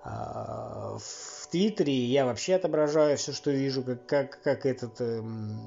А 0.04 0.98
в 0.98 1.48
Твиттере 1.48 1.94
я 1.94 2.26
вообще 2.26 2.56
отображаю 2.56 3.16
все, 3.16 3.32
что 3.32 3.50
вижу, 3.50 3.82
как, 3.82 4.06
как, 4.06 4.42
как 4.42 4.66
этот 4.66 5.00
эм, 5.00 5.58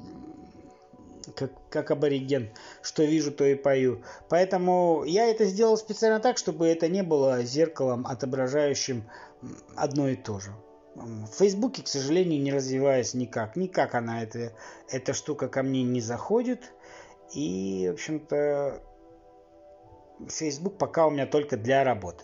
как, 1.35 1.51
как 1.69 1.91
абориген. 1.91 2.49
Что 2.81 3.03
вижу, 3.03 3.31
то 3.31 3.45
и 3.45 3.55
пою. 3.55 4.03
Поэтому 4.29 5.03
я 5.05 5.27
это 5.27 5.45
сделал 5.45 5.77
специально 5.77 6.19
так, 6.19 6.37
чтобы 6.37 6.67
это 6.67 6.87
не 6.87 7.03
было 7.03 7.43
зеркалом, 7.43 8.05
отображающим 8.07 9.03
одно 9.75 10.09
и 10.09 10.15
то 10.15 10.39
же. 10.39 10.51
В 10.95 11.27
Фейсбуке, 11.37 11.83
к 11.83 11.87
сожалению, 11.87 12.41
не 12.41 12.51
развиваясь 12.51 13.13
никак. 13.13 13.55
Никак 13.55 13.93
она, 13.93 14.23
это, 14.23 14.53
эта 14.89 15.13
штука 15.13 15.47
ко 15.47 15.61
мне 15.61 15.83
не 15.83 16.01
заходит. 16.01 16.73
И, 17.33 17.87
в 17.89 17.93
общем-то, 17.93 18.81
Facebook 20.29 20.77
пока 20.77 21.05
у 21.05 21.11
меня 21.11 21.27
только 21.27 21.57
для 21.57 21.83
работы. 21.83 22.23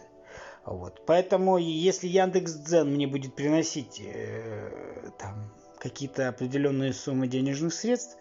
Вот. 0.65 1.05
Поэтому, 1.05 1.57
если 1.57 2.07
Яндекс.Дзен 2.07 2.93
мне 2.93 3.05
будет 3.05 3.35
приносить 3.35 4.01
э, 4.03 5.11
там 5.19 5.53
какие-то 5.77 6.29
определенные 6.29 6.93
суммы 6.93 7.27
денежных 7.27 7.73
средств, 7.73 8.17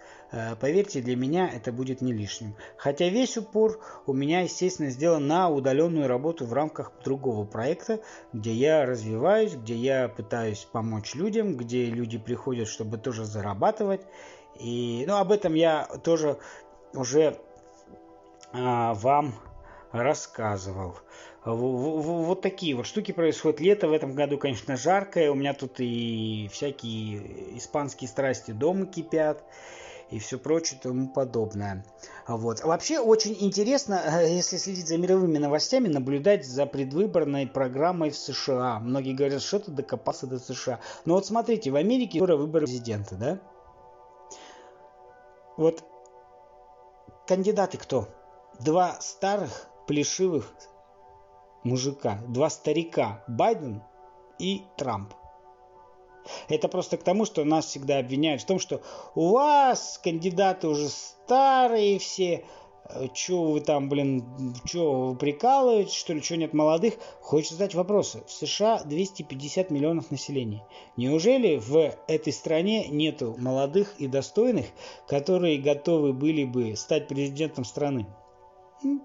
поверьте, 0.60 1.00
для 1.00 1.16
меня 1.16 1.48
это 1.48 1.72
будет 1.72 2.00
не 2.00 2.12
лишним. 2.12 2.54
Хотя 2.76 3.08
весь 3.08 3.36
упор 3.36 3.80
у 4.06 4.12
меня, 4.12 4.40
естественно, 4.40 4.90
сделан 4.90 5.26
на 5.26 5.50
удаленную 5.50 6.08
работу 6.08 6.46
в 6.46 6.52
рамках 6.52 6.92
другого 7.04 7.44
проекта, 7.44 8.00
где 8.32 8.52
я 8.52 8.86
развиваюсь, 8.86 9.54
где 9.54 9.74
я 9.74 10.08
пытаюсь 10.08 10.66
помочь 10.70 11.14
людям, 11.14 11.56
где 11.56 11.86
люди 11.86 12.18
приходят, 12.18 12.68
чтобы 12.68 12.98
тоже 12.98 13.24
зарабатывать. 13.24 14.00
И 14.58 15.04
ну, 15.06 15.16
об 15.16 15.32
этом 15.32 15.54
я 15.54 15.86
тоже 16.02 16.38
уже 16.94 17.38
а, 18.52 18.94
вам 18.94 19.34
рассказывал. 19.92 20.96
Вот 21.44 22.40
такие 22.40 22.76
вот 22.76 22.86
штуки 22.86 23.12
происходят. 23.12 23.60
Лето 23.60 23.88
в 23.88 23.92
этом 23.92 24.14
году, 24.14 24.38
конечно, 24.38 24.76
жаркое. 24.76 25.30
У 25.30 25.34
меня 25.34 25.54
тут 25.54 25.80
и 25.80 26.48
всякие 26.52 27.58
испанские 27.58 28.08
страсти 28.08 28.52
дома 28.52 28.86
кипят 28.86 29.44
и 30.12 30.18
все 30.18 30.38
прочее 30.38 30.78
тому 30.80 31.08
подобное. 31.08 31.84
Вот. 32.28 32.62
Вообще 32.62 33.00
очень 33.00 33.34
интересно, 33.40 34.00
э, 34.04 34.28
если 34.28 34.58
следить 34.58 34.86
за 34.86 34.98
мировыми 34.98 35.38
новостями, 35.38 35.88
наблюдать 35.88 36.46
за 36.46 36.66
предвыборной 36.66 37.46
программой 37.46 38.10
в 38.10 38.16
США. 38.16 38.78
Многие 38.78 39.14
говорят, 39.14 39.40
что 39.40 39.58
ты 39.58 39.70
докопался 39.70 40.26
до 40.26 40.38
США. 40.38 40.80
Но 41.06 41.14
вот 41.14 41.26
смотрите, 41.26 41.70
в 41.70 41.76
Америке 41.76 42.18
скоро 42.18 42.36
выборы 42.36 42.66
президента, 42.66 43.16
да? 43.16 43.40
Вот 45.56 45.82
кандидаты 47.26 47.78
кто? 47.78 48.08
Два 48.60 49.00
старых, 49.00 49.66
плешивых 49.86 50.52
мужика, 51.64 52.18
два 52.28 52.50
старика, 52.50 53.24
Байден 53.26 53.82
и 54.38 54.62
Трамп. 54.76 55.14
Это 56.48 56.68
просто 56.68 56.96
к 56.96 57.02
тому, 57.02 57.24
что 57.24 57.44
нас 57.44 57.66
всегда 57.66 57.98
обвиняют 57.98 58.42
в 58.42 58.46
том, 58.46 58.58
что 58.58 58.82
у 59.14 59.30
вас 59.30 60.00
кандидаты 60.02 60.68
уже 60.68 60.88
старые 60.88 61.98
все, 61.98 62.44
э, 62.88 63.06
что 63.14 63.44
вы 63.44 63.60
там, 63.60 63.88
блин, 63.88 64.54
что 64.64 65.08
вы 65.08 65.16
прикалываетесь, 65.16 65.94
что 65.94 66.12
ли, 66.12 66.20
что 66.20 66.36
нет 66.36 66.52
молодых? 66.52 66.94
Хочется 67.20 67.54
задать 67.54 67.74
вопросы. 67.74 68.22
В 68.26 68.32
США 68.32 68.82
250 68.84 69.70
миллионов 69.70 70.10
населения. 70.10 70.66
Неужели 70.96 71.56
в 71.56 71.94
этой 72.08 72.32
стране 72.32 72.88
нету 72.88 73.34
молодых 73.38 73.94
и 73.98 74.06
достойных, 74.06 74.66
которые 75.06 75.58
готовы 75.58 76.12
были 76.12 76.44
бы 76.44 76.76
стать 76.76 77.08
президентом 77.08 77.64
страны? 77.64 78.06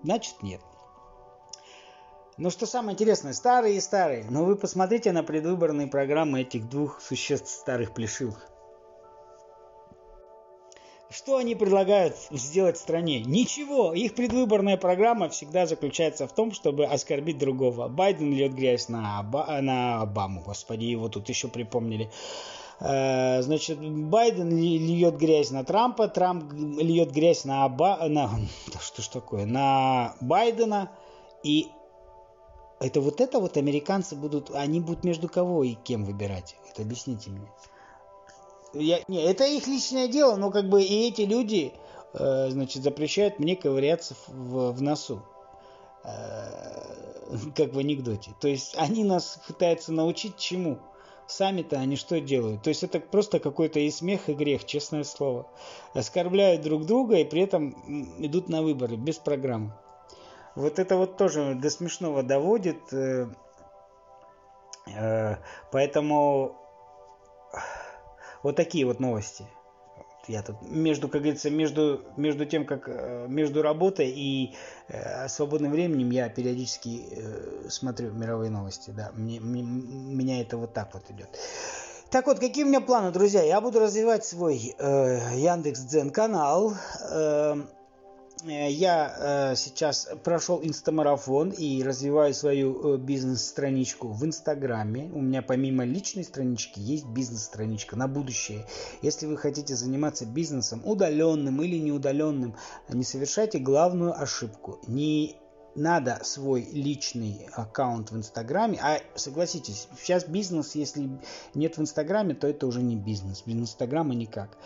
Значит, 0.03 0.41
нет. 0.41 0.61
Но 2.37 2.51
что 2.51 2.67
самое 2.67 2.93
интересное, 2.93 3.33
старые 3.33 3.77
и 3.77 3.81
старые. 3.81 4.25
Но 4.29 4.45
вы 4.45 4.55
посмотрите 4.55 5.11
на 5.11 5.23
предвыборные 5.23 5.87
программы 5.87 6.41
этих 6.41 6.69
двух 6.69 7.01
существ 7.01 7.49
старых 7.49 7.93
плешивых. 7.93 8.47
Что 11.09 11.37
они 11.37 11.55
предлагают 11.55 12.15
сделать 12.31 12.77
стране? 12.77 13.21
Ничего. 13.21 13.93
Их 13.93 14.13
предвыборная 14.13 14.75
программа 14.75 15.29
всегда 15.29 15.65
заключается 15.65 16.27
в 16.27 16.33
том, 16.33 16.51
чтобы 16.51 16.85
оскорбить 16.85 17.37
другого. 17.37 17.87
Байден 17.87 18.33
льет 18.33 18.53
грязь 18.53 18.89
на, 18.89 19.21
Оба... 19.21 19.61
на 19.61 20.01
Обаму. 20.01 20.41
Господи, 20.41 20.83
его 20.83 21.07
тут 21.07 21.29
еще 21.29 21.47
припомнили. 21.47 22.11
Э, 22.81 23.41
значит, 23.41 23.79
Байден 23.79 24.49
льет 24.49 25.17
грязь 25.17 25.49
на 25.49 25.63
Трампа, 25.63 26.09
Трамп 26.09 26.51
льет 26.53 27.11
грязь 27.11 27.45
на 27.45 27.65
Оба... 27.65 28.05
на... 28.09 28.29
Что 28.81 29.01
ж 29.01 29.07
такое? 29.07 29.45
На 29.45 30.13
Байдена. 30.19 30.91
И 31.41 31.69
это 32.79 33.01
вот 33.01 33.21
это 33.21 33.39
вот 33.39 33.57
американцы 33.57 34.15
будут, 34.15 34.51
они 34.53 34.79
будут 34.79 35.03
между 35.03 35.27
кого 35.27 35.63
и 35.63 35.73
кем 35.73 36.05
выбирать? 36.05 36.55
Это 36.69 36.83
объясните 36.83 37.29
мне. 37.29 37.51
Я, 38.73 38.99
не, 39.07 39.23
это 39.23 39.45
их 39.45 39.67
личное 39.67 40.07
дело, 40.07 40.35
но 40.35 40.51
как 40.51 40.69
бы 40.69 40.83
и 40.83 41.07
эти 41.07 41.21
люди, 41.21 41.73
э, 42.13 42.49
значит, 42.49 42.83
запрещают 42.83 43.39
мне 43.39 43.55
ковыряться 43.55 44.15
в, 44.27 44.71
в 44.71 44.81
носу. 44.81 45.23
Э, 46.03 47.07
как 47.55 47.73
в 47.73 47.79
анекдоте. 47.79 48.31
То 48.39 48.47
есть 48.47 48.75
они 48.77 49.03
нас 49.03 49.39
пытаются 49.47 49.91
научить 49.91 50.37
чему? 50.37 50.79
Сами-то 51.27 51.77
они 51.77 51.97
что 51.97 52.21
делают? 52.21 52.63
То 52.63 52.69
есть 52.69 52.83
это 52.83 53.01
просто 53.01 53.39
какой-то 53.39 53.81
и 53.81 53.91
смех, 53.91 54.29
и 54.29 54.33
грех, 54.33 54.65
честное 54.65 55.03
слово. 55.03 55.45
Оскорбляют 55.93 56.61
друг 56.61 56.85
друга 56.85 57.17
и 57.17 57.25
при 57.25 57.41
этом 57.41 57.75
идут 58.23 58.47
на 58.47 58.61
выборы 58.61 58.95
без 58.95 59.17
программы. 59.17 59.73
Вот 60.57 60.79
это 60.79 60.95
вот 60.95 61.17
тоже 61.17 61.53
до 61.53 61.69
смешного 61.69 62.23
доводит. 62.23 62.91
Э, 62.91 63.27
э, 64.87 65.35
поэтому 65.71 66.55
вот 68.41 68.55
такие 68.55 68.87
вот 68.87 68.99
новости. 68.99 69.45
Я 70.27 70.41
тут 70.41 70.59
между, 70.63 71.09
как 71.09 71.21
говорится, 71.21 71.51
между, 71.51 72.01
между 72.17 72.47
тем, 72.47 72.65
как 72.65 72.89
э, 72.89 73.27
между 73.29 73.61
работой 73.61 74.09
и 74.09 74.55
свободным 75.27 75.71
временем 75.71 76.09
я 76.09 76.27
периодически 76.27 77.69
смотрю 77.69 78.11
мировые 78.13 78.49
новости. 78.49 78.89
Да, 78.89 79.11
мне, 79.13 79.39
мне, 79.39 79.61
меня 79.61 80.41
это 80.41 80.57
вот 80.57 80.73
так 80.73 80.91
вот 80.95 81.03
идет. 81.11 81.29
Так 82.09 82.25
вот, 82.25 82.39
какие 82.39 82.63
у 82.63 82.67
меня 82.67 82.81
планы, 82.81 83.11
друзья? 83.11 83.43
Я 83.43 83.61
буду 83.61 83.79
развивать 83.79 84.25
свой 84.25 84.75
э, 84.79 85.35
Яндекс 85.35 85.81
Дзен 85.81 86.09
канал. 86.09 86.73
Э, 87.11 87.57
я 88.49 89.51
э, 89.51 89.55
сейчас 89.55 90.09
прошел 90.23 90.59
инстамарафон 90.63 91.49
и 91.49 91.83
развиваю 91.83 92.33
свою 92.33 92.95
э, 92.95 92.97
бизнес-страничку 92.97 94.07
в 94.09 94.25
Инстаграме. 94.25 95.09
У 95.13 95.21
меня 95.21 95.41
помимо 95.41 95.83
личной 95.83 96.23
странички 96.23 96.79
есть 96.79 97.05
бизнес-страничка 97.05 97.95
на 97.95 98.07
будущее. 98.07 98.65
Если 99.01 99.25
вы 99.25 99.37
хотите 99.37 99.75
заниматься 99.75 100.25
бизнесом 100.25 100.81
удаленным 100.85 101.61
или 101.61 101.77
неудаленным, 101.77 102.55
не 102.89 103.03
совершайте 103.03 103.59
главную 103.59 104.19
ошибку. 104.19 104.79
Не 104.87 105.35
надо 105.75 106.19
свой 106.23 106.67
личный 106.71 107.47
аккаунт 107.53 108.11
в 108.11 108.17
Инстаграме. 108.17 108.79
А 108.81 108.99
согласитесь, 109.15 109.87
сейчас 110.01 110.25
бизнес, 110.25 110.75
если 110.75 111.09
нет 111.53 111.77
в 111.77 111.81
Инстаграме, 111.81 112.33
то 112.33 112.47
это 112.47 112.65
уже 112.65 112.81
не 112.81 112.95
бизнес. 112.95 113.43
Без 113.45 113.55
Инстаграма 113.55 114.15
никак. 114.15 114.57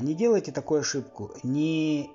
Не 0.00 0.14
делайте 0.14 0.52
такую 0.52 0.80
ошибку. 0.80 1.32
Не 1.42 2.10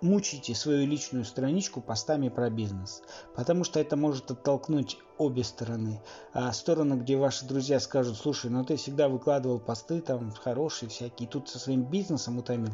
мучите 0.00 0.54
свою 0.54 0.86
личную 0.86 1.24
страничку 1.24 1.80
постами 1.80 2.28
про 2.28 2.50
бизнес, 2.50 3.02
потому 3.34 3.64
что 3.64 3.80
это 3.80 3.96
может 3.96 4.30
оттолкнуть 4.30 4.98
обе 5.18 5.44
стороны. 5.44 6.02
А 6.32 6.52
сторону, 6.52 6.96
где 6.96 7.16
ваши 7.16 7.46
друзья 7.46 7.80
скажут, 7.80 8.16
слушай, 8.16 8.50
ну 8.50 8.64
ты 8.64 8.76
всегда 8.76 9.08
выкладывал 9.08 9.58
посты 9.60 10.00
там 10.00 10.30
хорошие 10.32 10.88
всякие, 10.88 11.28
тут 11.28 11.48
со 11.48 11.58
своим 11.58 11.84
бизнесом 11.84 12.38
утомил. 12.38 12.72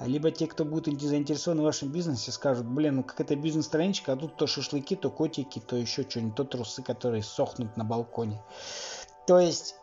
Либо 0.00 0.30
те, 0.30 0.46
кто 0.46 0.64
будет 0.64 1.00
заинтересованы 1.00 1.62
в 1.62 1.64
вашем 1.64 1.90
бизнесе, 1.90 2.30
скажут, 2.30 2.66
блин, 2.66 2.96
ну 2.96 3.04
как 3.04 3.20
это 3.20 3.36
бизнес-страничка, 3.36 4.12
а 4.12 4.16
тут 4.16 4.36
то 4.36 4.46
шашлыки, 4.46 4.96
то 4.96 5.10
котики, 5.10 5.60
то 5.60 5.76
еще 5.76 6.08
что-нибудь, 6.08 6.36
то 6.36 6.44
трусы, 6.44 6.82
которые 6.82 7.22
сохнут 7.22 7.76
на 7.76 7.84
балконе. 7.84 8.42
То 9.26 9.38
есть 9.38 9.74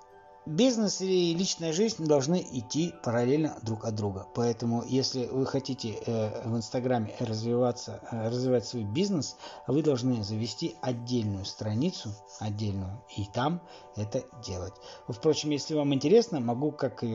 бизнес 0.46 1.02
и 1.02 1.34
личная 1.34 1.74
жизнь 1.74 2.06
должны 2.06 2.46
идти 2.52 2.94
параллельно 3.04 3.58
друг 3.62 3.86
от 3.86 3.96
друга. 3.96 4.28
Поэтому, 4.36 4.84
если 4.86 5.26
вы 5.26 5.46
хотите 5.46 5.98
э, 6.06 6.48
в 6.48 6.56
Инстаграме 6.56 7.14
развиваться, 7.20 8.02
э, 8.12 8.28
развивать 8.30 8.66
свой 8.66 8.84
бизнес, 8.84 9.38
вы 9.68 9.82
должны 9.82 10.24
завести 10.24 10.76
отдельную 10.82 11.46
страницу, 11.46 12.10
отдельную, 12.40 13.04
и 13.16 13.26
там 13.26 13.62
это 13.96 14.24
делать. 14.46 14.74
Впрочем, 15.08 15.50
если 15.50 15.74
вам 15.76 15.94
интересно, 15.94 16.40
могу 16.40 16.72
как 16.72 17.04
э, 17.04 17.08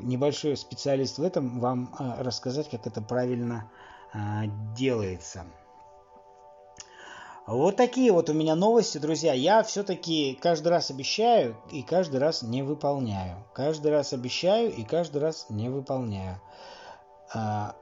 небольшой 0.00 0.56
специалист 0.56 1.18
в 1.18 1.22
этом 1.22 1.60
вам 1.60 1.94
э, 1.98 2.22
рассказать, 2.22 2.70
как 2.70 2.86
это 2.86 3.02
правильно 3.02 3.70
э, 4.14 4.18
делается. 4.76 5.44
Вот 7.46 7.76
такие 7.76 8.12
вот 8.12 8.30
у 8.30 8.32
меня 8.32 8.54
новости, 8.54 8.98
друзья. 8.98 9.32
Я 9.32 9.62
все-таки 9.62 10.38
каждый 10.40 10.68
раз 10.68 10.90
обещаю 10.90 11.56
и 11.72 11.82
каждый 11.82 12.20
раз 12.20 12.42
не 12.42 12.62
выполняю. 12.62 13.44
Каждый 13.54 13.90
раз 13.90 14.12
обещаю 14.12 14.72
и 14.72 14.84
каждый 14.84 15.22
раз 15.22 15.46
не 15.48 15.68
выполняю. 15.68 16.40
А, 17.34 17.74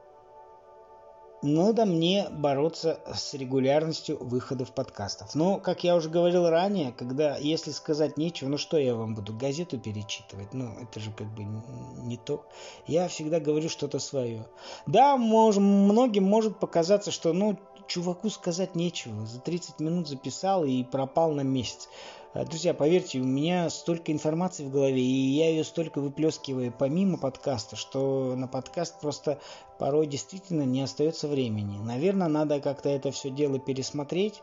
надо 1.43 1.85
мне 1.85 2.29
бороться 2.31 3.01
с 3.13 3.35
регулярностью 3.35 4.19
выходов 4.21 4.73
подкастов. 4.73 5.35
Но, 5.35 5.59
как 5.59 5.85
я 5.85 5.95
уже 5.95 6.09
говорил 6.09 6.49
ранее, 6.49 6.93
когда, 6.93 7.37
если 7.37 7.71
сказать 7.71 8.17
нечего, 8.17 8.49
ну 8.49 8.59
что 8.59 8.79
я 8.79 8.95
вам 8.95 9.15
буду, 9.15 9.33
газету 9.33 9.79
перечитывать? 9.79 10.53
Ну, 10.53 10.75
это 10.81 11.01
же 11.01 11.13
как 11.13 11.29
бы 11.29 11.45
не 11.45 12.17
то. 12.17 12.45
Я 12.87 13.09
всегда 13.09 13.41
говорю 13.41 13.69
что-то 13.69 13.99
свое. 13.99 14.47
Да, 14.87 15.17
мож, 15.17 15.57
многим 15.57 16.25
может 16.25 16.59
показаться, 16.59 17.11
что, 17.11 17.33
ну, 17.33 17.59
чуваку 17.87 18.31
сказать 18.31 18.75
нечего. 18.75 19.27
За 19.27 19.41
30 19.41 19.81
минут 19.81 20.09
записал 20.09 20.65
и 20.65 20.85
пропал 20.85 21.33
на 21.33 21.43
месяц. 21.43 21.89
Э, 22.35 22.45
друзья, 22.45 22.75
поверьте, 22.75 23.21
у 23.21 23.25
меня 23.25 23.71
столько 23.71 24.13
информации 24.13 24.65
в 24.65 24.71
голове, 24.71 25.01
и 25.01 25.37
я 25.37 25.51
ее 25.51 25.65
столько 25.65 26.01
выплескиваю 26.01 26.73
помимо 26.77 27.19
подкаста, 27.19 27.77
что 27.77 28.35
на 28.37 28.47
подкаст 28.47 29.01
просто 29.01 29.41
порой 29.79 30.07
действительно 30.07 30.63
не 30.63 30.83
остается 30.83 31.29
времени. 31.29 31.79
Наверное, 31.79 32.29
надо 32.29 32.61
как-то 32.61 32.89
это 32.89 33.11
все 33.11 33.31
дело 33.31 33.59
пересмотреть. 33.59 34.43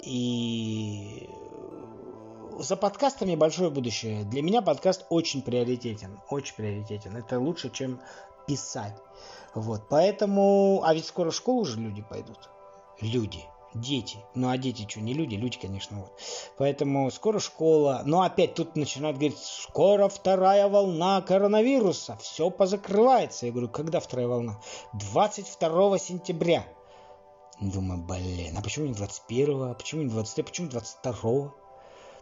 И 0.00 1.28
за 2.58 2.76
подкастами 2.76 3.36
большое 3.36 3.70
будущее. 3.70 4.24
Для 4.24 4.42
меня 4.42 4.62
подкаст 4.62 5.06
очень 5.10 5.42
приоритетен. 5.42 6.20
Очень 6.28 6.54
приоритетен. 6.56 7.16
Это 7.16 7.38
лучше, 7.38 7.70
чем 7.70 8.00
писать. 8.46 8.96
Вот, 9.54 9.82
поэтому... 9.88 10.82
А 10.84 10.94
ведь 10.94 11.06
скоро 11.06 11.30
в 11.30 11.34
школу 11.34 11.62
уже 11.62 11.78
люди 11.78 12.02
пойдут. 12.02 12.50
Люди 13.00 13.44
дети. 13.74 14.18
Ну 14.34 14.50
а 14.50 14.58
дети 14.58 14.86
что, 14.88 15.00
не 15.00 15.14
люди? 15.14 15.34
Люди, 15.34 15.58
конечно, 15.60 16.00
вот. 16.00 16.12
Поэтому 16.58 17.10
скоро 17.10 17.38
школа. 17.38 18.02
Но 18.04 18.22
опять 18.22 18.54
тут 18.54 18.76
начинают 18.76 19.16
говорить, 19.16 19.38
скоро 19.38 20.08
вторая 20.08 20.68
волна 20.68 21.20
коронавируса. 21.22 22.16
Все 22.20 22.50
позакрывается. 22.50 23.46
Я 23.46 23.52
говорю, 23.52 23.68
когда 23.68 24.00
вторая 24.00 24.28
волна? 24.28 24.60
22 24.94 25.98
сентября. 25.98 26.66
Думаю, 27.60 28.02
блин, 28.02 28.56
а 28.56 28.62
почему 28.62 28.86
не 28.86 28.94
21, 28.94 29.62
а 29.62 29.74
почему 29.74 30.02
не 30.02 30.08
23, 30.08 30.44
почему 30.44 30.66
не 30.66 30.72
22? 30.72 31.52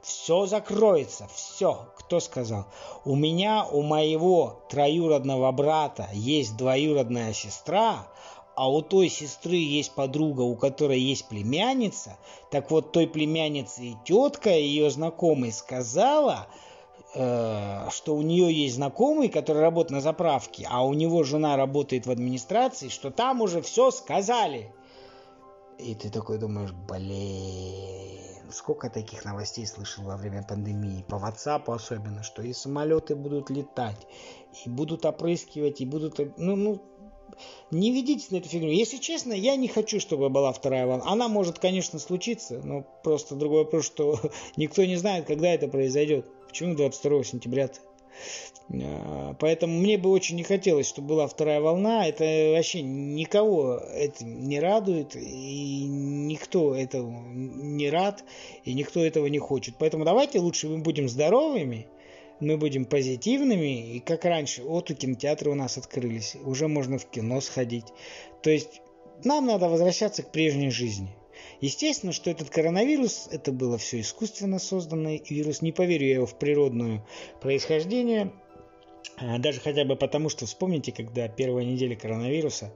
Все 0.02 0.46
закроется, 0.46 1.28
все. 1.34 1.88
Кто 1.96 2.20
сказал? 2.20 2.66
У 3.04 3.16
меня, 3.16 3.66
у 3.66 3.82
моего 3.82 4.64
троюродного 4.70 5.52
брата 5.52 6.08
есть 6.12 6.56
двоюродная 6.56 7.32
сестра, 7.34 8.06
а 8.54 8.70
у 8.70 8.82
той 8.82 9.08
сестры 9.08 9.56
есть 9.56 9.94
подруга, 9.94 10.42
у 10.42 10.56
которой 10.56 11.00
есть 11.00 11.28
племянница, 11.28 12.16
так 12.50 12.70
вот 12.70 12.92
той 12.92 13.06
племяннице 13.06 13.82
и 13.82 13.96
тетка 14.04 14.50
ее 14.50 14.90
знакомой 14.90 15.52
сказала, 15.52 16.46
э, 17.14 17.88
что 17.90 18.14
у 18.14 18.22
нее 18.22 18.52
есть 18.52 18.76
знакомый, 18.76 19.28
который 19.28 19.62
работает 19.62 19.92
на 19.92 20.00
заправке, 20.00 20.66
а 20.70 20.84
у 20.84 20.94
него 20.94 21.22
жена 21.22 21.56
работает 21.56 22.06
в 22.06 22.10
администрации, 22.10 22.88
что 22.88 23.10
там 23.10 23.40
уже 23.40 23.62
все 23.62 23.90
сказали. 23.90 24.72
И 25.78 25.94
ты 25.94 26.10
такой 26.10 26.38
думаешь, 26.38 26.72
блин, 26.72 28.52
сколько 28.52 28.90
таких 28.90 29.24
новостей 29.24 29.66
слышал 29.66 30.04
во 30.04 30.16
время 30.16 30.42
пандемии, 30.42 31.04
по 31.08 31.14
WhatsApp 31.14 31.72
особенно, 31.72 32.22
что 32.22 32.42
и 32.42 32.52
самолеты 32.52 33.16
будут 33.16 33.48
летать, 33.48 34.06
и 34.64 34.68
будут 34.68 35.06
опрыскивать, 35.06 35.80
и 35.80 35.86
будут, 35.86 36.18
ну, 36.36 36.56
ну, 36.56 36.82
не 37.70 37.90
ведитесь 37.90 38.30
на 38.30 38.36
эту 38.36 38.48
фигню. 38.48 38.70
Если 38.70 38.98
честно, 38.98 39.32
я 39.32 39.56
не 39.56 39.68
хочу, 39.68 40.00
чтобы 40.00 40.28
была 40.28 40.52
вторая 40.52 40.86
волна. 40.86 41.04
Она 41.06 41.28
может, 41.28 41.58
конечно, 41.58 41.98
случиться, 41.98 42.60
но 42.64 42.84
просто 43.02 43.34
другой 43.34 43.64
вопрос, 43.64 43.86
что 43.86 44.18
никто 44.56 44.84
не 44.84 44.96
знает, 44.96 45.26
когда 45.26 45.48
это 45.48 45.68
произойдет. 45.68 46.26
Почему 46.48 46.74
22 46.74 47.24
сентября 47.24 47.64
-то? 47.66 47.78
А, 48.72 49.34
поэтому 49.38 49.78
мне 49.78 49.98
бы 49.98 50.10
очень 50.10 50.36
не 50.36 50.44
хотелось, 50.44 50.86
чтобы 50.86 51.08
была 51.08 51.26
вторая 51.26 51.60
волна. 51.60 52.06
Это 52.06 52.52
вообще 52.54 52.82
никого 52.82 53.76
это 53.76 54.24
не 54.24 54.60
радует, 54.60 55.16
и 55.16 55.84
никто 55.86 56.74
этого 56.74 57.10
не 57.10 57.90
рад, 57.90 58.24
и 58.64 58.74
никто 58.74 59.04
этого 59.04 59.26
не 59.26 59.38
хочет. 59.38 59.74
Поэтому 59.78 60.04
давайте 60.04 60.38
лучше 60.38 60.68
мы 60.68 60.78
будем 60.78 61.08
здоровыми, 61.08 61.86
мы 62.40 62.56
будем 62.56 62.84
позитивными, 62.84 63.96
и 63.96 64.00
как 64.00 64.24
раньше, 64.24 64.62
вот 64.62 64.90
у 64.90 64.94
кинотеатры 64.94 65.50
у 65.50 65.54
нас 65.54 65.76
открылись, 65.78 66.36
уже 66.44 66.68
можно 66.68 66.98
в 66.98 67.06
кино 67.06 67.40
сходить. 67.40 67.86
То 68.42 68.50
есть 68.50 68.80
нам 69.24 69.46
надо 69.46 69.68
возвращаться 69.68 70.22
к 70.22 70.32
прежней 70.32 70.70
жизни. 70.70 71.14
Естественно, 71.60 72.12
что 72.12 72.30
этот 72.30 72.48
коронавирус, 72.50 73.28
это 73.30 73.52
было 73.52 73.76
все 73.76 74.00
искусственно 74.00 74.58
созданный 74.58 75.22
вирус. 75.28 75.62
Не 75.62 75.72
поверю 75.72 76.06
я 76.06 76.14
его 76.14 76.26
в 76.26 76.38
природное 76.38 77.04
происхождение. 77.40 78.32
А, 79.18 79.38
даже 79.38 79.60
хотя 79.60 79.84
бы 79.84 79.96
потому, 79.96 80.30
что 80.30 80.46
вспомните, 80.46 80.92
когда 80.92 81.28
первая 81.28 81.64
неделя 81.64 81.96
коронавируса, 81.96 82.72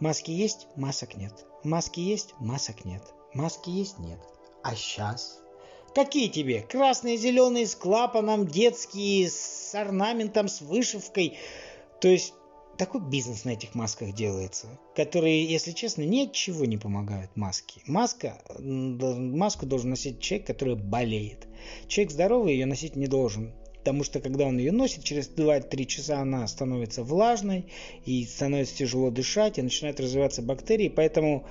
маски 0.00 0.30
есть, 0.32 0.66
масок 0.76 1.16
нет. 1.16 1.32
Маски 1.62 2.00
есть, 2.00 2.34
масок 2.40 2.84
нет. 2.84 3.02
Маски 3.32 3.70
есть, 3.70 3.98
нет. 3.98 4.18
А 4.62 4.74
сейчас 4.74 5.40
Какие 5.96 6.28
тебе? 6.28 6.60
Красные, 6.60 7.16
зеленые, 7.16 7.66
с 7.66 7.74
клапаном, 7.74 8.46
детские, 8.46 9.30
с 9.30 9.74
орнаментом, 9.74 10.46
с 10.46 10.60
вышивкой. 10.60 11.38
То 12.02 12.08
есть 12.08 12.34
такой 12.76 13.00
бизнес 13.00 13.46
на 13.46 13.52
этих 13.52 13.74
масках 13.74 14.12
делается, 14.12 14.66
которые, 14.94 15.46
если 15.46 15.72
честно, 15.72 16.02
ничего 16.02 16.66
не 16.66 16.76
помогают 16.76 17.34
маске. 17.34 17.80
Маска, 17.86 18.42
маску 18.58 19.64
должен 19.64 19.88
носить 19.88 20.20
человек, 20.20 20.46
который 20.46 20.74
болеет. 20.74 21.46
Человек 21.88 22.12
здоровый 22.12 22.52
ее 22.52 22.66
носить 22.66 22.94
не 22.94 23.06
должен. 23.06 23.54
Потому 23.78 24.04
что 24.04 24.20
когда 24.20 24.44
он 24.44 24.58
ее 24.58 24.72
носит, 24.72 25.02
через 25.02 25.30
2-3 25.30 25.86
часа 25.86 26.18
она 26.18 26.46
становится 26.46 27.04
влажной, 27.04 27.72
и 28.04 28.26
становится 28.26 28.76
тяжело 28.76 29.10
дышать, 29.10 29.56
и 29.56 29.62
начинают 29.62 29.98
развиваться 29.98 30.42
бактерии. 30.42 30.90
Поэтому 30.90 31.46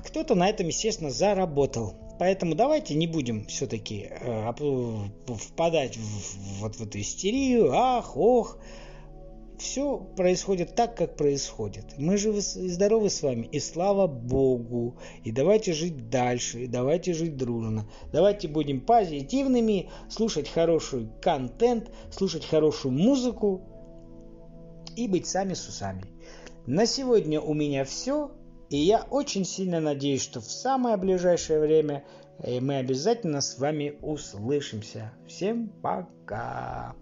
кто-то 0.00 0.34
на 0.34 0.48
этом, 0.48 0.66
естественно, 0.66 1.10
заработал. 1.10 1.94
Поэтому 2.18 2.54
давайте 2.54 2.94
не 2.94 3.06
будем 3.06 3.46
все-таки 3.46 4.08
э, 4.10 4.52
впадать 5.26 5.96
в, 5.96 6.60
вот 6.60 6.76
в 6.76 6.82
эту 6.82 7.00
истерию, 7.00 7.72
ах, 7.72 8.16
ох. 8.16 8.58
Все 9.58 9.98
происходит 10.16 10.74
так, 10.74 10.96
как 10.96 11.16
происходит. 11.16 11.84
Мы 11.98 12.16
живы 12.16 12.38
и 12.38 12.68
здоровы 12.68 13.10
с 13.10 13.22
вами, 13.22 13.46
и 13.52 13.60
слава 13.60 14.06
Богу. 14.06 14.96
И 15.22 15.32
давайте 15.32 15.74
жить 15.74 16.08
дальше, 16.08 16.64
и 16.64 16.66
давайте 16.66 17.12
жить 17.12 17.36
дружно. 17.36 17.86
Давайте 18.10 18.48
будем 18.48 18.80
позитивными, 18.80 19.90
слушать 20.08 20.48
хороший 20.48 21.08
контент, 21.20 21.90
слушать 22.10 22.46
хорошую 22.46 22.92
музыку 22.92 23.62
и 24.96 25.08
быть 25.08 25.26
сами 25.26 25.52
с 25.52 25.68
усами. 25.68 26.04
На 26.66 26.86
сегодня 26.86 27.40
у 27.40 27.54
меня 27.54 27.84
все. 27.84 28.30
И 28.70 28.76
я 28.76 29.02
очень 29.10 29.44
сильно 29.44 29.80
надеюсь, 29.80 30.22
что 30.22 30.40
в 30.40 30.44
самое 30.44 30.96
ближайшее 30.96 31.60
время 31.60 32.04
э, 32.38 32.60
мы 32.60 32.76
обязательно 32.76 33.40
с 33.40 33.58
вами 33.58 33.98
услышимся. 34.00 35.12
Всем 35.26 35.68
пока! 35.82 36.94